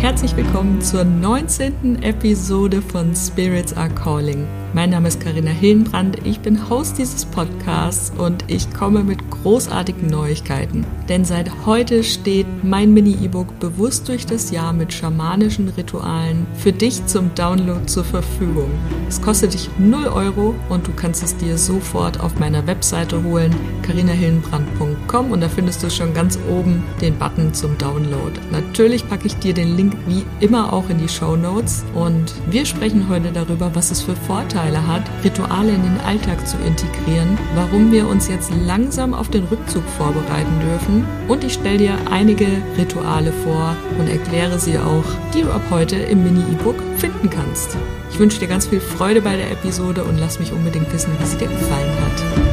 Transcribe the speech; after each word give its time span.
Herzlich 0.00 0.34
willkommen 0.34 0.80
zur 0.80 1.04
19. 1.04 2.02
Episode 2.02 2.80
von 2.80 3.14
Spirits 3.14 3.76
Are 3.76 3.90
Calling. 3.90 4.48
Mein 4.72 4.88
Name 4.88 5.08
ist 5.08 5.20
Karina 5.20 5.50
Hillenbrand, 5.50 6.26
ich 6.26 6.40
bin 6.40 6.70
Host 6.70 6.96
dieses 6.96 7.26
Podcasts 7.26 8.10
und 8.16 8.42
ich 8.46 8.72
komme 8.72 9.04
mit 9.04 9.18
großartigen 9.30 10.06
Neuigkeiten. 10.08 10.86
Denn 11.10 11.26
seit 11.26 11.66
heute 11.66 12.02
steht 12.02 12.46
mein 12.62 12.94
Mini-E-Book 12.94 13.60
bewusst 13.60 14.08
durch 14.08 14.24
das 14.24 14.50
Jahr 14.50 14.72
mit 14.72 14.94
schamanischen 14.94 15.68
Ritualen 15.68 16.46
für 16.54 16.72
dich 16.72 17.04
zum 17.04 17.34
Download 17.34 17.84
zur 17.84 18.04
Verfügung. 18.04 18.70
Es 19.06 19.20
kostet 19.20 19.52
dich 19.52 19.68
0 19.78 20.06
Euro 20.06 20.54
und 20.70 20.88
du 20.88 20.92
kannst 20.94 21.22
es 21.22 21.36
dir 21.36 21.58
sofort 21.58 22.20
auf 22.20 22.38
meiner 22.38 22.66
Webseite 22.66 23.22
holen, 23.22 23.54
karinahillenbrand.com 23.82 24.89
und 25.18 25.40
da 25.40 25.48
findest 25.48 25.82
du 25.82 25.90
schon 25.90 26.14
ganz 26.14 26.38
oben 26.48 26.82
den 27.00 27.16
Button 27.18 27.52
zum 27.54 27.76
Download. 27.78 28.32
Natürlich 28.50 29.08
packe 29.08 29.26
ich 29.26 29.36
dir 29.36 29.54
den 29.54 29.76
Link 29.76 29.94
wie 30.06 30.24
immer 30.40 30.72
auch 30.72 30.88
in 30.90 30.98
die 30.98 31.08
Show 31.08 31.36
Notes 31.36 31.84
und 31.94 32.34
wir 32.50 32.64
sprechen 32.64 33.08
heute 33.08 33.32
darüber, 33.32 33.74
was 33.74 33.90
es 33.90 34.02
für 34.02 34.16
Vorteile 34.16 34.50
Vorteile 34.60 34.86
hat, 34.86 35.02
Rituale 35.24 35.72
in 35.72 35.82
den 35.82 36.00
Alltag 36.00 36.46
zu 36.46 36.56
integrieren, 36.66 37.38
warum 37.54 37.92
wir 37.92 38.08
uns 38.08 38.28
jetzt 38.28 38.50
langsam 38.66 39.14
auf 39.14 39.28
den 39.28 39.44
Rückzug 39.44 39.84
vorbereiten 39.96 40.60
dürfen 40.60 41.06
und 41.28 41.44
ich 41.44 41.54
stelle 41.54 41.78
dir 41.78 41.94
einige 42.10 42.46
Rituale 42.76 43.32
vor 43.32 43.76
und 43.98 44.08
erkläre 44.08 44.58
sie 44.58 44.78
auch, 44.78 45.04
die 45.34 45.42
du 45.42 45.50
ab 45.50 45.62
heute 45.70 45.96
im 45.96 46.22
Mini-E-Book 46.22 46.76
finden 46.96 47.30
kannst. 47.30 47.76
Ich 48.10 48.18
wünsche 48.18 48.40
dir 48.40 48.48
ganz 48.48 48.66
viel 48.66 48.80
Freude 48.80 49.22
bei 49.22 49.36
der 49.36 49.50
Episode 49.50 50.04
und 50.04 50.18
lass 50.18 50.40
mich 50.40 50.52
unbedingt 50.52 50.92
wissen, 50.92 51.12
wie 51.18 51.26
sie 51.26 51.38
dir 51.38 51.48
gefallen 51.48 51.92
hat. 52.04 52.49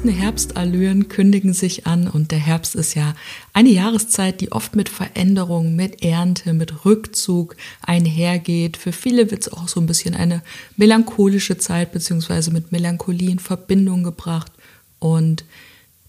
Ersten 0.00 0.18
Herbstallüren 0.18 1.08
kündigen 1.08 1.52
sich 1.52 1.86
an 1.86 2.08
und 2.08 2.30
der 2.30 2.38
Herbst 2.38 2.74
ist 2.74 2.94
ja 2.94 3.14
eine 3.52 3.68
Jahreszeit, 3.68 4.40
die 4.40 4.50
oft 4.50 4.74
mit 4.74 4.88
Veränderung, 4.88 5.76
mit 5.76 6.02
Ernte, 6.02 6.54
mit 6.54 6.86
Rückzug 6.86 7.54
einhergeht. 7.82 8.78
Für 8.78 8.92
viele 8.92 9.30
wird 9.30 9.42
es 9.42 9.52
auch 9.52 9.68
so 9.68 9.78
ein 9.78 9.84
bisschen 9.84 10.14
eine 10.14 10.42
melancholische 10.78 11.58
Zeit 11.58 11.92
beziehungsweise 11.92 12.50
mit 12.50 12.72
Melancholie 12.72 13.30
in 13.30 13.40
Verbindung 13.40 14.02
gebracht. 14.02 14.52
Und 15.00 15.44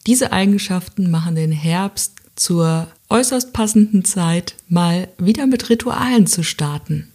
diese 0.07 0.31
Eigenschaften 0.31 1.11
machen 1.11 1.35
den 1.35 1.51
Herbst 1.51 2.13
zur 2.37 2.87
äußerst 3.09 3.51
passenden 3.51 4.05
Zeit, 4.05 4.55
mal 4.69 5.09
wieder 5.17 5.47
mit 5.47 5.69
Ritualen 5.69 6.27
zu 6.27 6.43
starten. 6.43 7.10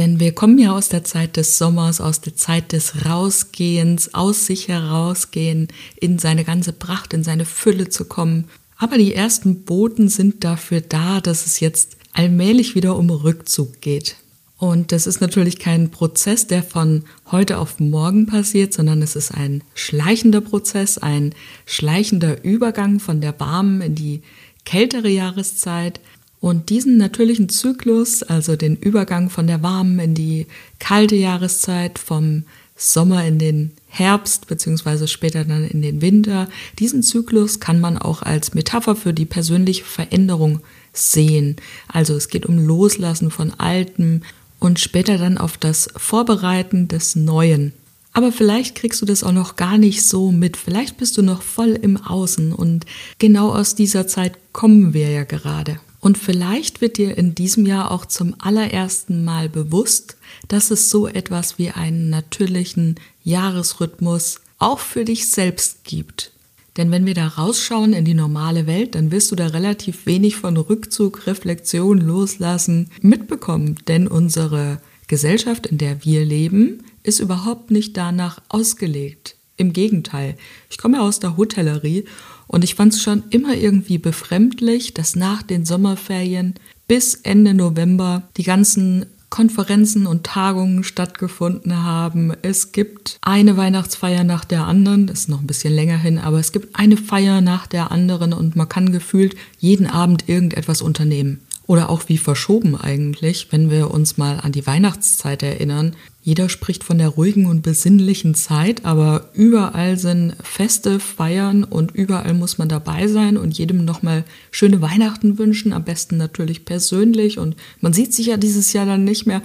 Denn 0.00 0.18
wir 0.18 0.32
kommen 0.32 0.58
ja 0.58 0.72
aus 0.72 0.88
der 0.88 1.04
Zeit 1.04 1.36
des 1.36 1.58
Sommers, 1.58 2.00
aus 2.00 2.22
der 2.22 2.34
Zeit 2.34 2.72
des 2.72 3.04
Rausgehens, 3.04 4.14
aus 4.14 4.46
sich 4.46 4.68
herausgehen, 4.68 5.68
in 6.00 6.18
seine 6.18 6.44
ganze 6.44 6.72
Pracht, 6.72 7.12
in 7.12 7.22
seine 7.22 7.44
Fülle 7.44 7.90
zu 7.90 8.06
kommen. 8.06 8.46
Aber 8.78 8.96
die 8.96 9.14
ersten 9.14 9.64
Boten 9.64 10.08
sind 10.08 10.42
dafür 10.42 10.80
da, 10.80 11.20
dass 11.20 11.44
es 11.44 11.60
jetzt 11.60 11.98
allmählich 12.14 12.74
wieder 12.74 12.96
um 12.96 13.10
Rückzug 13.10 13.82
geht. 13.82 14.16
Und 14.56 14.90
das 14.90 15.06
ist 15.06 15.20
natürlich 15.20 15.58
kein 15.58 15.90
Prozess, 15.90 16.46
der 16.46 16.62
von 16.62 17.04
heute 17.30 17.58
auf 17.58 17.78
morgen 17.78 18.24
passiert, 18.24 18.72
sondern 18.72 19.02
es 19.02 19.16
ist 19.16 19.32
ein 19.32 19.62
schleichender 19.74 20.40
Prozess, 20.40 20.96
ein 20.96 21.34
schleichender 21.66 22.42
Übergang 22.42 23.00
von 23.00 23.20
der 23.20 23.38
warmen 23.38 23.82
in 23.82 23.96
die 23.96 24.22
kältere 24.64 25.10
Jahreszeit, 25.10 26.00
und 26.40 26.70
diesen 26.70 26.96
natürlichen 26.96 27.48
Zyklus, 27.48 28.22
also 28.22 28.56
den 28.56 28.76
Übergang 28.76 29.28
von 29.28 29.46
der 29.46 29.62
warmen 29.62 29.98
in 29.98 30.14
die 30.14 30.46
kalte 30.78 31.16
Jahreszeit, 31.16 31.98
vom 31.98 32.44
Sommer 32.76 33.26
in 33.26 33.38
den 33.38 33.72
Herbst 33.88 34.46
beziehungsweise 34.46 35.06
später 35.06 35.44
dann 35.44 35.66
in 35.66 35.82
den 35.82 36.00
Winter, 36.00 36.48
diesen 36.78 37.02
Zyklus 37.02 37.60
kann 37.60 37.78
man 37.78 37.98
auch 37.98 38.22
als 38.22 38.54
Metapher 38.54 38.96
für 38.96 39.12
die 39.12 39.26
persönliche 39.26 39.84
Veränderung 39.84 40.60
sehen. 40.94 41.56
Also 41.88 42.14
es 42.14 42.28
geht 42.28 42.46
um 42.46 42.58
Loslassen 42.58 43.30
von 43.30 43.52
Altem 43.58 44.22
und 44.60 44.80
später 44.80 45.18
dann 45.18 45.36
auf 45.36 45.58
das 45.58 45.90
Vorbereiten 45.96 46.88
des 46.88 47.16
Neuen. 47.16 47.72
Aber 48.12 48.32
vielleicht 48.32 48.76
kriegst 48.76 49.02
du 49.02 49.06
das 49.06 49.22
auch 49.22 49.32
noch 49.32 49.56
gar 49.56 49.76
nicht 49.76 50.02
so 50.02 50.32
mit. 50.32 50.56
Vielleicht 50.56 50.96
bist 50.96 51.16
du 51.18 51.22
noch 51.22 51.42
voll 51.42 51.70
im 51.70 51.96
Außen 51.96 52.52
und 52.52 52.86
genau 53.18 53.52
aus 53.52 53.74
dieser 53.74 54.06
Zeit 54.06 54.38
kommen 54.52 54.94
wir 54.94 55.10
ja 55.10 55.24
gerade. 55.24 55.78
Und 56.00 56.16
vielleicht 56.16 56.80
wird 56.80 56.96
dir 56.96 57.16
in 57.16 57.34
diesem 57.34 57.66
Jahr 57.66 57.90
auch 57.90 58.06
zum 58.06 58.34
allerersten 58.38 59.24
Mal 59.24 59.48
bewusst, 59.48 60.16
dass 60.48 60.70
es 60.70 60.90
so 60.90 61.06
etwas 61.06 61.58
wie 61.58 61.70
einen 61.70 62.08
natürlichen 62.08 62.98
Jahresrhythmus 63.22 64.40
auch 64.58 64.78
für 64.78 65.04
dich 65.04 65.28
selbst 65.28 65.84
gibt. 65.84 66.32
Denn 66.76 66.90
wenn 66.90 67.04
wir 67.04 67.14
da 67.14 67.26
rausschauen 67.26 67.92
in 67.92 68.04
die 68.04 68.14
normale 68.14 68.66
Welt, 68.66 68.94
dann 68.94 69.10
wirst 69.10 69.30
du 69.30 69.36
da 69.36 69.48
relativ 69.48 70.06
wenig 70.06 70.36
von 70.36 70.56
Rückzug, 70.56 71.26
Reflexion, 71.26 71.98
Loslassen 71.98 72.90
mitbekommen. 73.02 73.78
Denn 73.88 74.08
unsere 74.08 74.80
Gesellschaft, 75.08 75.66
in 75.66 75.78
der 75.78 76.04
wir 76.04 76.24
leben, 76.24 76.84
ist 77.02 77.20
überhaupt 77.20 77.70
nicht 77.70 77.96
danach 77.96 78.40
ausgelegt. 78.48 79.36
Im 79.56 79.74
Gegenteil. 79.74 80.36
Ich 80.70 80.78
komme 80.78 80.98
ja 80.98 81.02
aus 81.02 81.20
der 81.20 81.36
Hotellerie 81.36 82.04
und 82.50 82.64
ich 82.64 82.74
fand 82.74 82.92
es 82.92 83.02
schon 83.02 83.22
immer 83.30 83.54
irgendwie 83.54 83.98
befremdlich, 83.98 84.92
dass 84.92 85.14
nach 85.14 85.42
den 85.42 85.64
Sommerferien 85.64 86.54
bis 86.88 87.14
Ende 87.14 87.54
November 87.54 88.24
die 88.36 88.42
ganzen 88.42 89.06
Konferenzen 89.28 90.08
und 90.08 90.24
Tagungen 90.24 90.82
stattgefunden 90.82 91.84
haben. 91.84 92.32
Es 92.42 92.72
gibt 92.72 93.18
eine 93.22 93.56
Weihnachtsfeier 93.56 94.24
nach 94.24 94.44
der 94.44 94.66
anderen, 94.66 95.06
das 95.06 95.20
ist 95.20 95.28
noch 95.28 95.40
ein 95.40 95.46
bisschen 95.46 95.72
länger 95.72 95.98
hin, 95.98 96.18
aber 96.18 96.40
es 96.40 96.50
gibt 96.50 96.74
eine 96.74 96.96
Feier 96.96 97.40
nach 97.40 97.68
der 97.68 97.92
anderen 97.92 98.32
und 98.32 98.56
man 98.56 98.68
kann 98.68 98.90
gefühlt 98.90 99.36
jeden 99.60 99.86
Abend 99.86 100.28
irgendetwas 100.28 100.82
unternehmen. 100.82 101.42
Oder 101.70 101.88
auch 101.88 102.08
wie 102.08 102.18
verschoben 102.18 102.74
eigentlich, 102.74 103.52
wenn 103.52 103.70
wir 103.70 103.92
uns 103.92 104.16
mal 104.16 104.40
an 104.40 104.50
die 104.50 104.66
Weihnachtszeit 104.66 105.44
erinnern. 105.44 105.94
Jeder 106.20 106.48
spricht 106.48 106.82
von 106.82 106.98
der 106.98 107.10
ruhigen 107.10 107.46
und 107.46 107.62
besinnlichen 107.62 108.34
Zeit, 108.34 108.84
aber 108.84 109.30
überall 109.34 109.96
sind 109.96 110.34
Feste, 110.42 110.98
Feiern 110.98 111.62
und 111.62 111.92
überall 111.92 112.34
muss 112.34 112.58
man 112.58 112.68
dabei 112.68 113.06
sein 113.06 113.36
und 113.36 113.56
jedem 113.56 113.84
nochmal 113.84 114.24
schöne 114.50 114.82
Weihnachten 114.82 115.38
wünschen, 115.38 115.72
am 115.72 115.84
besten 115.84 116.16
natürlich 116.16 116.64
persönlich 116.64 117.38
und 117.38 117.54
man 117.80 117.92
sieht 117.92 118.14
sich 118.14 118.26
ja 118.26 118.36
dieses 118.36 118.72
Jahr 118.72 118.86
dann 118.86 119.04
nicht 119.04 119.26
mehr. 119.26 119.40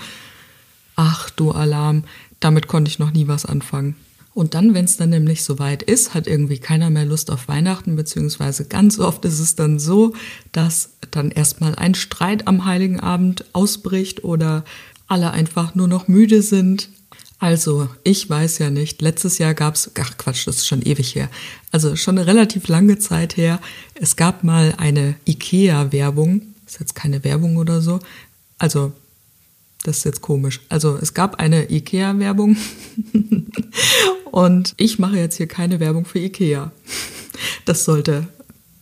Ach 0.96 1.30
du 1.30 1.52
Alarm, 1.52 2.06
damit 2.40 2.66
konnte 2.66 2.90
ich 2.90 2.98
noch 2.98 3.12
nie 3.12 3.28
was 3.28 3.46
anfangen. 3.46 3.96
Und 4.36 4.54
dann, 4.54 4.74
wenn 4.74 4.84
es 4.84 4.98
dann 4.98 5.12
nämlich 5.12 5.46
soweit 5.46 5.82
ist, 5.82 6.14
hat 6.14 6.28
irgendwie 6.28 6.58
keiner 6.58 6.90
mehr 6.90 7.06
Lust 7.06 7.32
auf 7.32 7.48
Weihnachten, 7.48 7.96
beziehungsweise 7.96 8.66
ganz 8.66 9.00
oft 9.00 9.24
ist 9.24 9.40
es 9.40 9.56
dann 9.56 9.80
so, 9.80 10.14
dass 10.52 10.90
dann 11.10 11.32
erstmal 11.32 11.74
ein 11.76 11.96
Streit 11.96 12.46
am 12.46 12.66
Heiligen 12.66 13.00
Abend 13.00 13.46
ausbricht 13.54 14.26
oder 14.26 14.66
alle 15.08 15.32
einfach 15.32 15.74
nur 15.74 15.88
noch 15.88 16.10
müde 16.10 16.42
sind. 16.42 16.90
Also, 17.40 17.88
ich 18.04 18.30
weiß 18.30 18.60
ja 18.60 18.70
nicht. 18.70 19.02
Letztes 19.02 19.38
Jahr 19.38 19.54
gab 19.54 19.76
es, 19.76 19.90
ach 19.98 20.18
Quatsch, 20.18 20.46
das 20.48 20.58
ist 20.58 20.68
schon 20.68 20.82
ewig 20.82 21.16
her. 21.16 21.30
Also 21.72 21.96
schon 21.96 22.18
eine 22.18 22.28
relativ 22.28 22.68
lange 22.68 23.00
Zeit 23.00 23.38
her. 23.38 23.62
Es 23.94 24.18
gab 24.18 24.44
mal 24.44 24.74
eine 24.78 25.16
IKEA-Werbung. 25.26 26.42
Ist 26.68 26.82
jetzt 26.82 26.96
keine 26.96 27.24
Werbung 27.24 27.56
oder 27.56 27.82
so. 27.82 28.00
Also 28.58 28.92
das 29.88 29.98
ist 30.00 30.04
jetzt 30.06 30.22
komisch. 30.22 30.62
Also 30.70 30.98
es 31.02 31.14
gab 31.14 31.40
eine 31.40 31.72
IKEA-Werbung 31.72 32.58
und 34.32 34.74
ich 34.78 35.00
mache 35.00 35.18
jetzt 35.18 35.38
hier 35.38 35.48
keine 35.48 35.80
Werbung 35.80 36.06
für 36.06 36.20
IKEA. 36.20 36.72
Das 37.66 37.86
sollte 37.86 38.28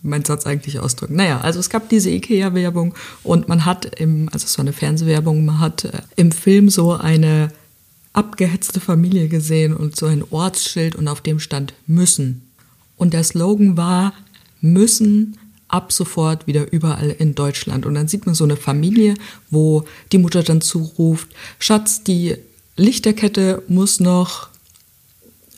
mein 0.02 0.26
Satz 0.26 0.46
eigentlich 0.46 0.80
ausdrücken. 0.80 1.16
Naja, 1.16 1.42
also 1.42 1.60
es 1.60 1.70
gab 1.70 1.90
diese 1.90 2.10
IKEA-Werbung 2.10 2.94
und 3.24 3.48
man 3.48 3.66
hat 3.66 4.00
im, 4.00 4.30
also 4.32 4.46
es 4.46 4.58
war 4.58 4.64
eine 4.64 4.74
Fernsehwerbung, 4.74 5.46
man 5.46 5.60
hat 5.60 5.86
äh, 5.86 6.02
im 6.16 6.32
Film 6.32 6.70
so 6.70 6.94
eine 6.94 7.52
abgehetzte 8.14 8.80
Familie 8.80 9.28
gesehen 9.28 9.74
und 9.74 9.96
so 9.96 10.06
ein 10.06 10.24
Ortsschild 10.30 10.96
und 10.96 11.08
auf 11.08 11.22
dem 11.22 11.40
stand 11.40 11.74
müssen. 11.88 12.48
Und 12.96 13.14
der 13.14 13.24
Slogan 13.24 13.76
war 13.76 14.14
müssen 14.62 15.38
ab 15.74 15.92
sofort 15.92 16.46
wieder 16.46 16.72
überall 16.72 17.10
in 17.10 17.34
Deutschland. 17.34 17.88
Und 17.88 17.96
dann 17.96 18.08
sieht 18.08 18.28
man 18.28 18.36
so 18.36 18.44
eine 18.44 18.58
Familie, 18.58 19.16
wo 19.50 19.86
die 20.12 20.20
Mutter 20.20 20.44
dann 20.44 20.62
zuruft, 20.62 21.30
Schatz, 21.58 22.04
die 22.04 22.36
Lichterkette 22.78 23.64
muss 23.68 24.00
noch 24.00 24.50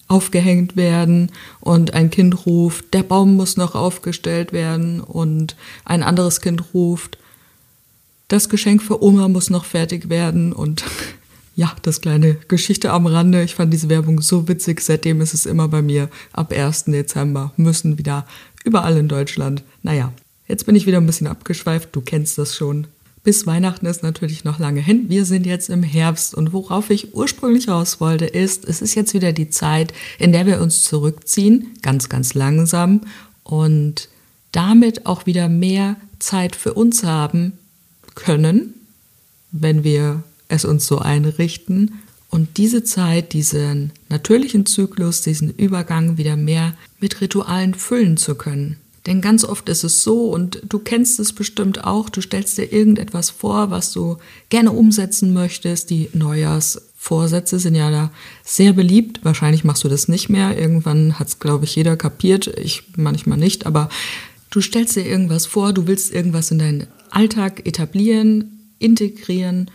aufgehängt 0.08 0.78
werden 0.78 1.32
und 1.60 1.94
ein 1.94 2.12
Kind 2.12 2.46
ruft, 2.46 2.94
der 2.94 3.04
Baum 3.04 3.36
muss 3.36 3.58
noch 3.58 3.76
aufgestellt 3.76 4.54
werden 4.54 5.02
und 5.02 5.58
ein 5.84 6.04
anderes 6.04 6.40
Kind 6.40 6.74
ruft, 6.74 7.18
das 8.28 8.48
Geschenk 8.48 8.84
für 8.84 9.04
Oma 9.04 9.28
muss 9.28 9.50
noch 9.50 9.66
fertig 9.66 10.10
werden 10.10 10.54
und 10.54 10.86
ja, 11.58 11.76
das 11.82 12.00
kleine 12.00 12.36
Geschichte 12.48 12.92
am 12.92 13.06
Rande. 13.06 13.44
Ich 13.44 13.56
fand 13.56 13.74
diese 13.74 13.90
Werbung 13.90 14.22
so 14.22 14.48
witzig. 14.48 14.82
Seitdem 14.82 15.22
ist 15.22 15.34
es 15.34 15.46
immer 15.46 15.68
bei 15.68 15.82
mir. 15.82 16.10
Ab 16.34 16.52
1. 16.52 16.86
Dezember 16.86 17.54
müssen 17.56 17.98
wieder 17.98 18.26
überall 18.66 18.98
in 18.98 19.08
Deutschland. 19.08 19.64
Naja, 19.84 20.12
jetzt 20.48 20.66
bin 20.66 20.76
ich 20.76 20.86
wieder 20.86 20.98
ein 20.98 21.06
bisschen 21.06 21.28
abgeschweift. 21.28 21.90
Du 21.94 22.02
kennst 22.02 22.38
das 22.38 22.56
schon. 22.56 22.88
Bis 23.24 23.48
Weihnachten 23.48 23.88
ist 23.88 24.04
natürlich 24.04 24.44
noch 24.44 24.60
lange 24.60 24.82
hin. 24.82 25.06
Wir 25.08 25.26
sind 25.26 25.48
jetzt 25.48 25.70
im 25.70 25.82
Herbst 25.82 26.36
und 26.36 26.54
worauf 26.54 26.92
ich 26.92 27.16
ursprünglich 27.16 27.68
raus 27.68 28.00
wollte, 28.00 28.26
ist, 28.26 28.66
es 28.66 28.82
ist 28.82 28.94
jetzt 28.94 29.16
wieder 29.16 29.34
die 29.34 29.50
Zeit, 29.50 29.94
in 30.20 30.32
der 30.32 30.46
wir 30.46 30.62
uns 30.62 30.84
zurückziehen, 30.84 31.72
ganz, 31.82 32.08
ganz 32.08 32.36
langsam 32.36 33.02
und 33.44 34.10
damit 34.52 35.08
auch 35.08 35.26
wieder 35.26 35.50
mehr 35.50 35.96
Zeit 36.20 36.56
für 36.56 36.74
uns 36.76 37.04
haben 37.04 37.54
können, 38.14 38.76
wenn 39.52 39.84
wir 39.84 40.24
es 40.48 40.64
uns 40.64 40.86
so 40.86 41.00
einrichten 41.00 42.00
und 42.36 42.58
diese 42.58 42.84
Zeit, 42.84 43.32
diesen 43.32 43.94
natürlichen 44.10 44.66
Zyklus, 44.66 45.22
diesen 45.22 45.52
Übergang 45.56 46.18
wieder 46.18 46.36
mehr 46.36 46.74
mit 47.00 47.22
Ritualen 47.22 47.74
füllen 47.74 48.18
zu 48.18 48.36
können. 48.36 48.76
Denn 49.06 49.22
ganz 49.22 49.46
oft 49.46 49.70
ist 49.70 49.86
es 49.86 50.04
so, 50.04 50.32
und 50.32 50.62
du 50.68 50.80
kennst 50.80 51.18
es 51.22 51.32
bestimmt 51.32 51.86
auch, 51.86 52.10
du 52.10 52.20
stellst 52.20 52.58
dir 52.58 52.74
irgendetwas 52.74 53.30
vor, 53.30 53.72
was 53.72 53.94
du 53.94 54.18
gerne 54.50 54.74
umsetzen 54.74 55.34
möchtest. 55.34 55.90
Die 55.92 56.10
Neujahrsvorsätze 56.12 57.58
sind 57.58 57.76
ja 57.76 57.90
da 57.90 58.12
sehr 58.44 58.74
beliebt. 58.74 59.22
Wahrscheinlich 59.24 59.64
machst 59.64 59.86
du 59.86 59.88
das 59.88 60.10
nicht 60.10 60.28
mehr. 60.28 60.60
Irgendwann 60.60 61.18
hat 61.18 61.30
es, 61.30 61.40
glaube 61.40 61.64
ich, 61.64 61.74
jeder 61.78 61.96
kapiert. 61.96 62.48
Ich 62.48 62.84
manchmal 62.98 63.38
nicht. 63.38 63.66
Aber 63.66 63.88
du 64.50 64.60
stellst 64.60 64.98
dir 64.98 65.06
irgendwas 65.06 65.46
vor, 65.46 65.72
du 65.72 65.88
willst 65.88 66.14
irgendwas 66.14 66.52
in 66.52 66.60
deinen 66.60 66.88
Alltag 67.12 67.66
etablieren, 67.66 68.74
integrieren 68.80 69.72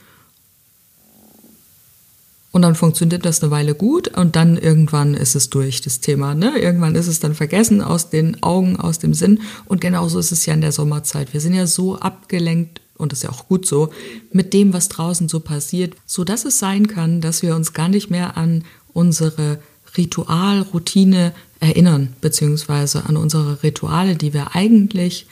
und 2.52 2.62
dann 2.62 2.74
funktioniert 2.74 3.24
das 3.24 3.42
eine 3.42 3.50
Weile 3.50 3.74
gut 3.74 4.08
und 4.08 4.34
dann 4.34 4.56
irgendwann 4.56 5.14
ist 5.14 5.36
es 5.36 5.50
durch, 5.50 5.82
das 5.82 6.00
Thema. 6.00 6.34
Ne? 6.34 6.58
Irgendwann 6.58 6.96
ist 6.96 7.06
es 7.06 7.20
dann 7.20 7.34
vergessen 7.34 7.80
aus 7.80 8.10
den 8.10 8.42
Augen, 8.42 8.76
aus 8.76 8.98
dem 8.98 9.14
Sinn. 9.14 9.40
Und 9.66 9.80
genauso 9.80 10.18
ist 10.18 10.32
es 10.32 10.46
ja 10.46 10.54
in 10.54 10.60
der 10.60 10.72
Sommerzeit. 10.72 11.32
Wir 11.32 11.40
sind 11.40 11.54
ja 11.54 11.66
so 11.66 11.98
abgelenkt, 11.98 12.80
und 12.96 13.12
das 13.12 13.20
ist 13.20 13.22
ja 13.22 13.30
auch 13.30 13.46
gut 13.46 13.66
so, 13.66 13.90
mit 14.32 14.52
dem, 14.52 14.72
was 14.72 14.88
draußen 14.88 15.28
so 15.28 15.40
passiert, 15.40 15.94
so 16.06 16.24
dass 16.24 16.44
es 16.44 16.58
sein 16.58 16.88
kann, 16.88 17.20
dass 17.20 17.42
wir 17.42 17.54
uns 17.54 17.72
gar 17.72 17.88
nicht 17.88 18.10
mehr 18.10 18.36
an 18.36 18.64
unsere 18.92 19.60
Ritualroutine 19.96 21.32
erinnern, 21.60 22.14
beziehungsweise 22.20 23.04
an 23.04 23.16
unsere 23.16 23.62
Rituale, 23.62 24.16
die 24.16 24.34
wir 24.34 24.56
eigentlich 24.56 25.26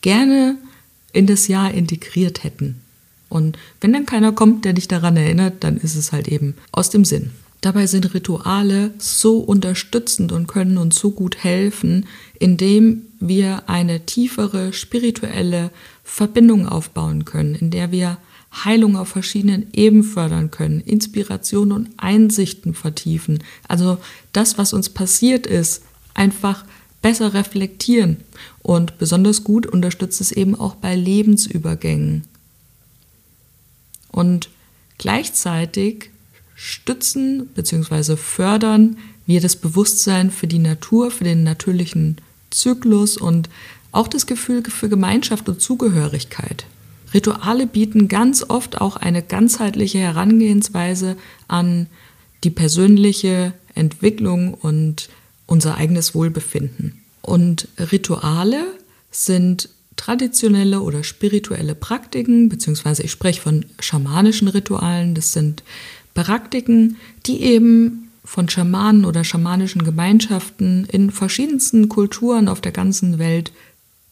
gerne 0.00 0.56
in 1.12 1.26
das 1.26 1.48
Jahr 1.48 1.72
integriert 1.72 2.44
hätten. 2.44 2.80
Und 3.32 3.56
wenn 3.80 3.94
dann 3.94 4.04
keiner 4.04 4.32
kommt, 4.32 4.66
der 4.66 4.74
dich 4.74 4.88
daran 4.88 5.16
erinnert, 5.16 5.64
dann 5.64 5.78
ist 5.78 5.96
es 5.96 6.12
halt 6.12 6.28
eben 6.28 6.54
aus 6.70 6.90
dem 6.90 7.06
Sinn. 7.06 7.30
Dabei 7.62 7.86
sind 7.86 8.12
Rituale 8.12 8.92
so 8.98 9.38
unterstützend 9.38 10.32
und 10.32 10.48
können 10.48 10.76
uns 10.76 10.98
so 10.98 11.12
gut 11.12 11.42
helfen, 11.42 12.06
indem 12.38 13.06
wir 13.20 13.70
eine 13.70 14.04
tiefere 14.04 14.74
spirituelle 14.74 15.70
Verbindung 16.04 16.68
aufbauen 16.68 17.24
können, 17.24 17.54
in 17.54 17.70
der 17.70 17.90
wir 17.90 18.18
Heilung 18.52 18.96
auf 18.96 19.08
verschiedenen 19.08 19.68
Ebenen 19.72 20.02
fördern 20.02 20.50
können, 20.50 20.80
Inspiration 20.80 21.72
und 21.72 21.88
Einsichten 21.96 22.74
vertiefen. 22.74 23.42
Also 23.66 23.96
das, 24.32 24.58
was 24.58 24.74
uns 24.74 24.90
passiert 24.90 25.46
ist, 25.46 25.84
einfach 26.12 26.66
besser 27.00 27.32
reflektieren. 27.32 28.18
Und 28.60 28.98
besonders 28.98 29.42
gut 29.42 29.66
unterstützt 29.66 30.20
es 30.20 30.32
eben 30.32 30.54
auch 30.54 30.74
bei 30.74 30.94
Lebensübergängen. 30.94 32.24
Und 34.12 34.50
gleichzeitig 34.98 36.10
stützen 36.54 37.48
bzw. 37.54 38.16
fördern 38.16 38.98
wir 39.26 39.40
das 39.40 39.56
Bewusstsein 39.56 40.30
für 40.30 40.46
die 40.46 40.58
Natur, 40.58 41.10
für 41.10 41.24
den 41.24 41.42
natürlichen 41.42 42.18
Zyklus 42.50 43.16
und 43.16 43.48
auch 43.90 44.08
das 44.08 44.26
Gefühl 44.26 44.62
für 44.64 44.88
Gemeinschaft 44.88 45.48
und 45.48 45.60
Zugehörigkeit. 45.60 46.66
Rituale 47.12 47.66
bieten 47.66 48.08
ganz 48.08 48.44
oft 48.48 48.80
auch 48.80 48.96
eine 48.96 49.22
ganzheitliche 49.22 49.98
Herangehensweise 49.98 51.16
an 51.48 51.86
die 52.44 52.50
persönliche 52.50 53.52
Entwicklung 53.74 54.54
und 54.54 55.08
unser 55.46 55.76
eigenes 55.76 56.14
Wohlbefinden. 56.14 57.02
Und 57.20 57.68
Rituale 57.78 58.64
sind 59.10 59.68
traditionelle 59.96 60.80
oder 60.80 61.04
spirituelle 61.04 61.74
Praktiken, 61.74 62.48
beziehungsweise 62.48 63.02
ich 63.02 63.10
spreche 63.10 63.40
von 63.40 63.64
schamanischen 63.78 64.48
Ritualen. 64.48 65.14
Das 65.14 65.32
sind 65.32 65.62
Praktiken, 66.14 66.96
die 67.26 67.42
eben 67.42 68.10
von 68.24 68.48
Schamanen 68.48 69.04
oder 69.04 69.24
schamanischen 69.24 69.84
Gemeinschaften 69.84 70.86
in 70.90 71.10
verschiedensten 71.10 71.88
Kulturen 71.88 72.48
auf 72.48 72.60
der 72.60 72.72
ganzen 72.72 73.18
Welt 73.18 73.52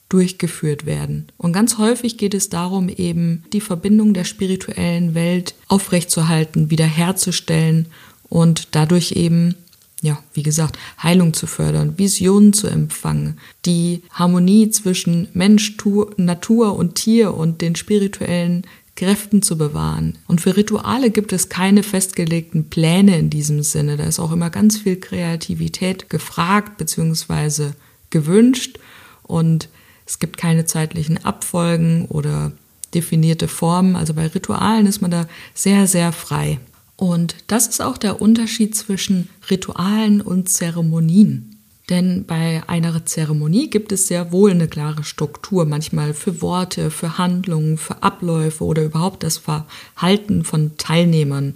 durchgeführt 0.09 0.87
werden. 0.87 1.29
Und 1.39 1.53
ganz 1.53 1.79
häufig 1.79 2.19
geht 2.19 2.35
es 2.35 2.49
darum, 2.49 2.89
eben 2.89 3.45
die 3.53 3.61
Verbindung 3.61 4.13
der 4.13 4.25
spirituellen 4.25 5.15
Welt 5.15 5.55
aufrechtzuerhalten, 5.69 6.71
wiederherzustellen 6.71 7.87
und 8.29 8.75
dadurch 8.75 9.13
eben 9.13 9.55
ja, 10.03 10.19
wie 10.33 10.43
gesagt, 10.43 10.79
Heilung 11.03 11.35
zu 11.35 11.47
fördern, 11.47 11.99
Visionen 11.99 12.53
zu 12.53 12.69
empfangen, 12.69 13.39
die 13.67 14.03
Harmonie 14.13 14.71
zwischen 14.71 15.29
Mensch, 15.35 15.77
Natur 16.17 16.77
und 16.77 16.95
Tier 16.95 17.35
und 17.35 17.61
den 17.61 17.77
spirituellen 17.77 18.65
Kräften 18.97 19.43
zu 19.43 19.57
bewahren. 19.57 20.19
Und 20.27 20.41
für 20.41 20.57
Rituale 20.57 21.11
gibt 21.11 21.33
es 21.33 21.49
keine 21.49 21.83
festgelegten 21.83 22.69
Pläne 22.69 23.19
in 23.19 23.31
diesem 23.31 23.63
Sinne. 23.63 23.97
Da 23.97 24.05
ist 24.05 24.21
auch 24.21 24.33
immer 24.33 24.51
ganz 24.51 24.79
viel 24.79 24.97
Kreativität 24.97 26.11
gefragt 26.11 26.79
bzw. 26.79 27.71
gewünscht 28.11 28.79
und 29.23 29.69
es 30.07 30.19
gibt 30.19 30.37
keine 30.37 30.65
zeitlichen 30.65 31.25
Abfolgen 31.25 32.07
oder 32.07 32.53
definierte 32.95 33.49
Formen. 33.49 33.97
Also 33.97 34.15
bei 34.15 34.27
Ritualen 34.27 34.87
ist 34.87 35.01
man 35.01 35.11
da 35.11 35.29
sehr, 35.55 35.87
sehr 35.87 36.13
frei. 36.13 36.59
Und 37.01 37.35
das 37.47 37.67
ist 37.67 37.81
auch 37.81 37.97
der 37.97 38.21
Unterschied 38.21 38.77
zwischen 38.77 39.31
Ritualen 39.51 40.21
und 40.21 40.51
Zeremonien. 40.51 41.57
Denn 41.89 42.27
bei 42.27 42.63
einer 42.67 43.07
Zeremonie 43.07 43.71
gibt 43.71 43.91
es 43.91 44.07
sehr 44.07 44.33
wohl 44.33 44.51
eine 44.51 44.69
klare 44.69 45.03
Struktur, 45.03 45.65
manchmal 45.65 46.13
für 46.13 46.43
Worte, 46.43 46.91
für 46.91 47.17
Handlungen, 47.17 47.79
für 47.79 48.03
Abläufe 48.03 48.65
oder 48.65 48.85
überhaupt 48.85 49.23
das 49.23 49.39
Verhalten 49.39 50.45
von 50.45 50.77
Teilnehmern. 50.77 51.55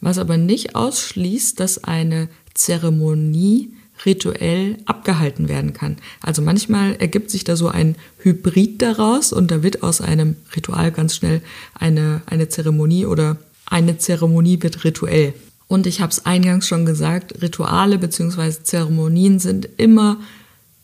Was 0.00 0.16
aber 0.16 0.38
nicht 0.38 0.74
ausschließt, 0.74 1.60
dass 1.60 1.84
eine 1.84 2.30
Zeremonie 2.54 3.74
rituell 4.06 4.78
abgehalten 4.86 5.50
werden 5.50 5.74
kann. 5.74 5.96
Also 6.22 6.40
manchmal 6.40 6.96
ergibt 6.96 7.30
sich 7.30 7.44
da 7.44 7.56
so 7.56 7.68
ein 7.68 7.96
Hybrid 8.20 8.80
daraus 8.80 9.34
und 9.34 9.50
da 9.50 9.62
wird 9.62 9.82
aus 9.82 10.00
einem 10.00 10.36
Ritual 10.56 10.92
ganz 10.92 11.14
schnell 11.14 11.42
eine, 11.74 12.22
eine 12.24 12.48
Zeremonie 12.48 13.04
oder 13.04 13.36
eine 13.70 13.98
Zeremonie 13.98 14.62
wird 14.62 14.84
rituell. 14.84 15.34
Und 15.66 15.86
ich 15.86 16.00
habe 16.00 16.10
es 16.10 16.24
eingangs 16.24 16.66
schon 16.66 16.86
gesagt, 16.86 17.42
Rituale 17.42 17.98
bzw. 17.98 18.62
Zeremonien 18.62 19.38
sind 19.38 19.68
immer 19.76 20.18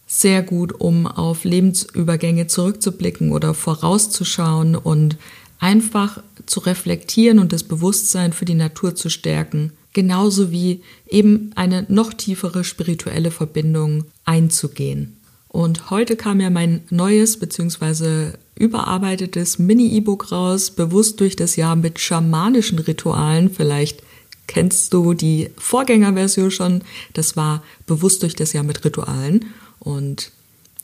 sehr 0.06 0.42
gut, 0.42 0.78
um 0.78 1.06
auf 1.06 1.44
Lebensübergänge 1.44 2.46
zurückzublicken 2.46 3.32
oder 3.32 3.54
vorauszuschauen 3.54 4.76
und 4.76 5.16
einfach 5.58 6.22
zu 6.44 6.60
reflektieren 6.60 7.38
und 7.38 7.52
das 7.52 7.62
Bewusstsein 7.62 8.32
für 8.34 8.44
die 8.44 8.54
Natur 8.54 8.94
zu 8.94 9.08
stärken. 9.08 9.72
Genauso 9.94 10.50
wie 10.50 10.82
eben 11.08 11.52
eine 11.54 11.86
noch 11.88 12.12
tiefere 12.12 12.64
spirituelle 12.64 13.30
Verbindung 13.30 14.04
einzugehen. 14.24 15.16
Und 15.54 15.88
heute 15.90 16.16
kam 16.16 16.40
ja 16.40 16.50
mein 16.50 16.80
neues 16.90 17.38
bzw. 17.38 18.32
überarbeitetes 18.56 19.60
Mini-E-Book 19.60 20.32
raus, 20.32 20.72
bewusst 20.72 21.20
durch 21.20 21.36
das 21.36 21.54
Jahr 21.54 21.76
mit 21.76 22.00
schamanischen 22.00 22.80
Ritualen. 22.80 23.48
Vielleicht 23.48 24.02
kennst 24.48 24.92
du 24.92 25.14
die 25.14 25.50
Vorgängerversion 25.56 26.50
schon. 26.50 26.82
Das 27.12 27.36
war 27.36 27.62
bewusst 27.86 28.24
durch 28.24 28.34
das 28.34 28.52
Jahr 28.52 28.64
mit 28.64 28.84
Ritualen. 28.84 29.44
Und 29.78 30.32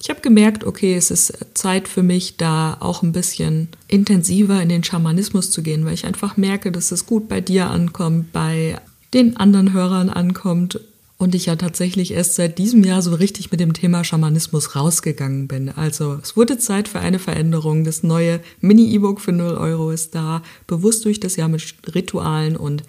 ich 0.00 0.09
habe 0.09 0.21
gemerkt, 0.21 0.62
okay, 0.62 0.95
es 0.95 1.11
ist 1.11 1.37
Zeit 1.55 1.89
für 1.89 2.05
mich, 2.05 2.37
da 2.37 2.77
auch 2.79 3.03
ein 3.03 3.11
bisschen 3.11 3.71
intensiver 3.89 4.62
in 4.62 4.69
den 4.69 4.85
Schamanismus 4.85 5.50
zu 5.50 5.62
gehen, 5.62 5.85
weil 5.85 5.95
ich 5.95 6.07
einfach 6.07 6.37
merke, 6.37 6.71
dass 6.71 6.93
es 6.93 7.07
gut 7.07 7.29
bei 7.29 7.41
dir 7.41 7.71
ankommt, 7.71 8.31
bei 8.33 8.81
den 9.15 9.37
anderen 9.37 9.73
Hörern 9.73 10.11
ankommt 10.11 10.79
und 11.21 11.35
ich 11.35 11.47
ja 11.47 11.57
tatsächlich 11.57 12.15
erst 12.15 12.37
seit 12.37 12.57
diesem 12.57 12.83
Jahr 12.83 13.03
so 13.03 13.15
richtig 13.15 13.50
mit 13.50 13.61
dem 13.61 13.75
Thema 13.75 14.05
Schamanismus 14.05 14.75
rausgegangen 14.75 15.49
bin. 15.49 15.69
Also 15.69 16.19
es 16.23 16.35
wurde 16.35 16.57
Zeit 16.57 16.89
für 16.89 17.00
eine 17.00 17.19
Veränderung. 17.19 17.85
Das 17.85 18.03
neue 18.03 18.41
Mini-E-Book 18.62 19.21
für 19.21 19.33
0 19.33 19.53
Euro 19.53 19.91
ist 19.91 20.15
da, 20.15 20.43
bewusst 20.67 21.05
durch 21.05 21.21
das 21.21 21.37
Jahr 21.37 21.49
mit 21.49 21.62
Ritualen 21.95 22.57
und 22.57 22.85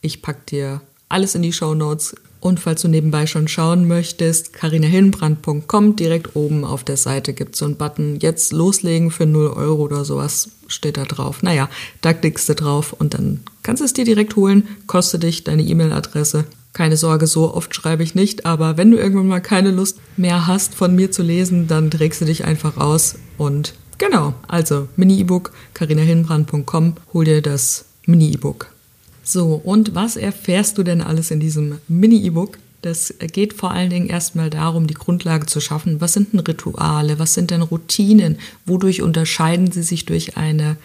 ich 0.00 0.22
pack 0.22 0.46
dir 0.46 0.80
alles 1.10 1.34
in 1.34 1.42
die 1.42 1.52
Show 1.52 1.74
Notes. 1.74 2.14
Und 2.40 2.58
falls 2.58 2.80
du 2.80 2.88
nebenbei 2.88 3.26
schon 3.26 3.48
schauen 3.48 3.86
möchtest, 3.86 4.54
carinahillenbrand.com, 4.54 5.96
direkt 5.96 6.36
oben 6.36 6.64
auf 6.64 6.84
der 6.84 6.96
Seite 6.96 7.34
gibt 7.34 7.52
es 7.52 7.58
so 7.58 7.66
einen 7.66 7.76
Button, 7.76 8.18
jetzt 8.18 8.54
loslegen 8.54 9.10
für 9.10 9.26
0 9.26 9.48
Euro 9.48 9.82
oder 9.82 10.06
sowas 10.06 10.48
steht 10.68 10.96
da 10.96 11.04
drauf. 11.04 11.42
Naja, 11.42 11.68
da 12.00 12.14
klickst 12.14 12.48
du 12.48 12.54
drauf 12.54 12.94
und 12.94 13.12
dann 13.12 13.40
kannst 13.62 13.82
du 13.82 13.84
es 13.84 13.92
dir 13.92 14.06
direkt 14.06 14.36
holen, 14.36 14.68
kostet 14.86 15.22
dich 15.22 15.44
deine 15.44 15.62
E-Mail-Adresse. 15.62 16.46
Keine 16.74 16.96
Sorge, 16.96 17.28
so 17.28 17.54
oft 17.54 17.74
schreibe 17.74 18.02
ich 18.02 18.16
nicht, 18.16 18.46
aber 18.46 18.76
wenn 18.76 18.90
du 18.90 18.98
irgendwann 18.98 19.28
mal 19.28 19.40
keine 19.40 19.70
Lust 19.70 19.98
mehr 20.16 20.48
hast, 20.48 20.74
von 20.74 20.94
mir 20.94 21.12
zu 21.12 21.22
lesen, 21.22 21.68
dann 21.68 21.88
trägst 21.90 22.20
du 22.20 22.24
dich 22.24 22.44
einfach 22.44 22.76
raus 22.76 23.14
und 23.38 23.74
genau, 23.96 24.34
also 24.48 24.88
Mini-E-Book, 24.96 25.52
carinahillenbrand.com, 25.74 26.94
hol 27.12 27.24
dir 27.24 27.42
das 27.42 27.84
Mini-E-Book. 28.06 28.66
So, 29.22 29.54
und 29.54 29.94
was 29.94 30.16
erfährst 30.16 30.76
du 30.76 30.82
denn 30.82 31.00
alles 31.00 31.30
in 31.30 31.38
diesem 31.38 31.78
Mini-E-Book? 31.86 32.58
Das 32.82 33.14
geht 33.32 33.54
vor 33.54 33.70
allen 33.70 33.88
Dingen 33.88 34.08
erstmal 34.08 34.50
darum, 34.50 34.88
die 34.88 34.94
Grundlage 34.94 35.46
zu 35.46 35.60
schaffen. 35.60 36.00
Was 36.00 36.12
sind 36.12 36.32
denn 36.32 36.40
Rituale? 36.40 37.20
Was 37.20 37.34
sind 37.34 37.52
denn 37.52 37.62
Routinen? 37.62 38.36
Wodurch 38.66 39.00
unterscheiden 39.00 39.70
sie 39.70 39.84
sich 39.84 40.06
durch 40.06 40.36
eine 40.36 40.76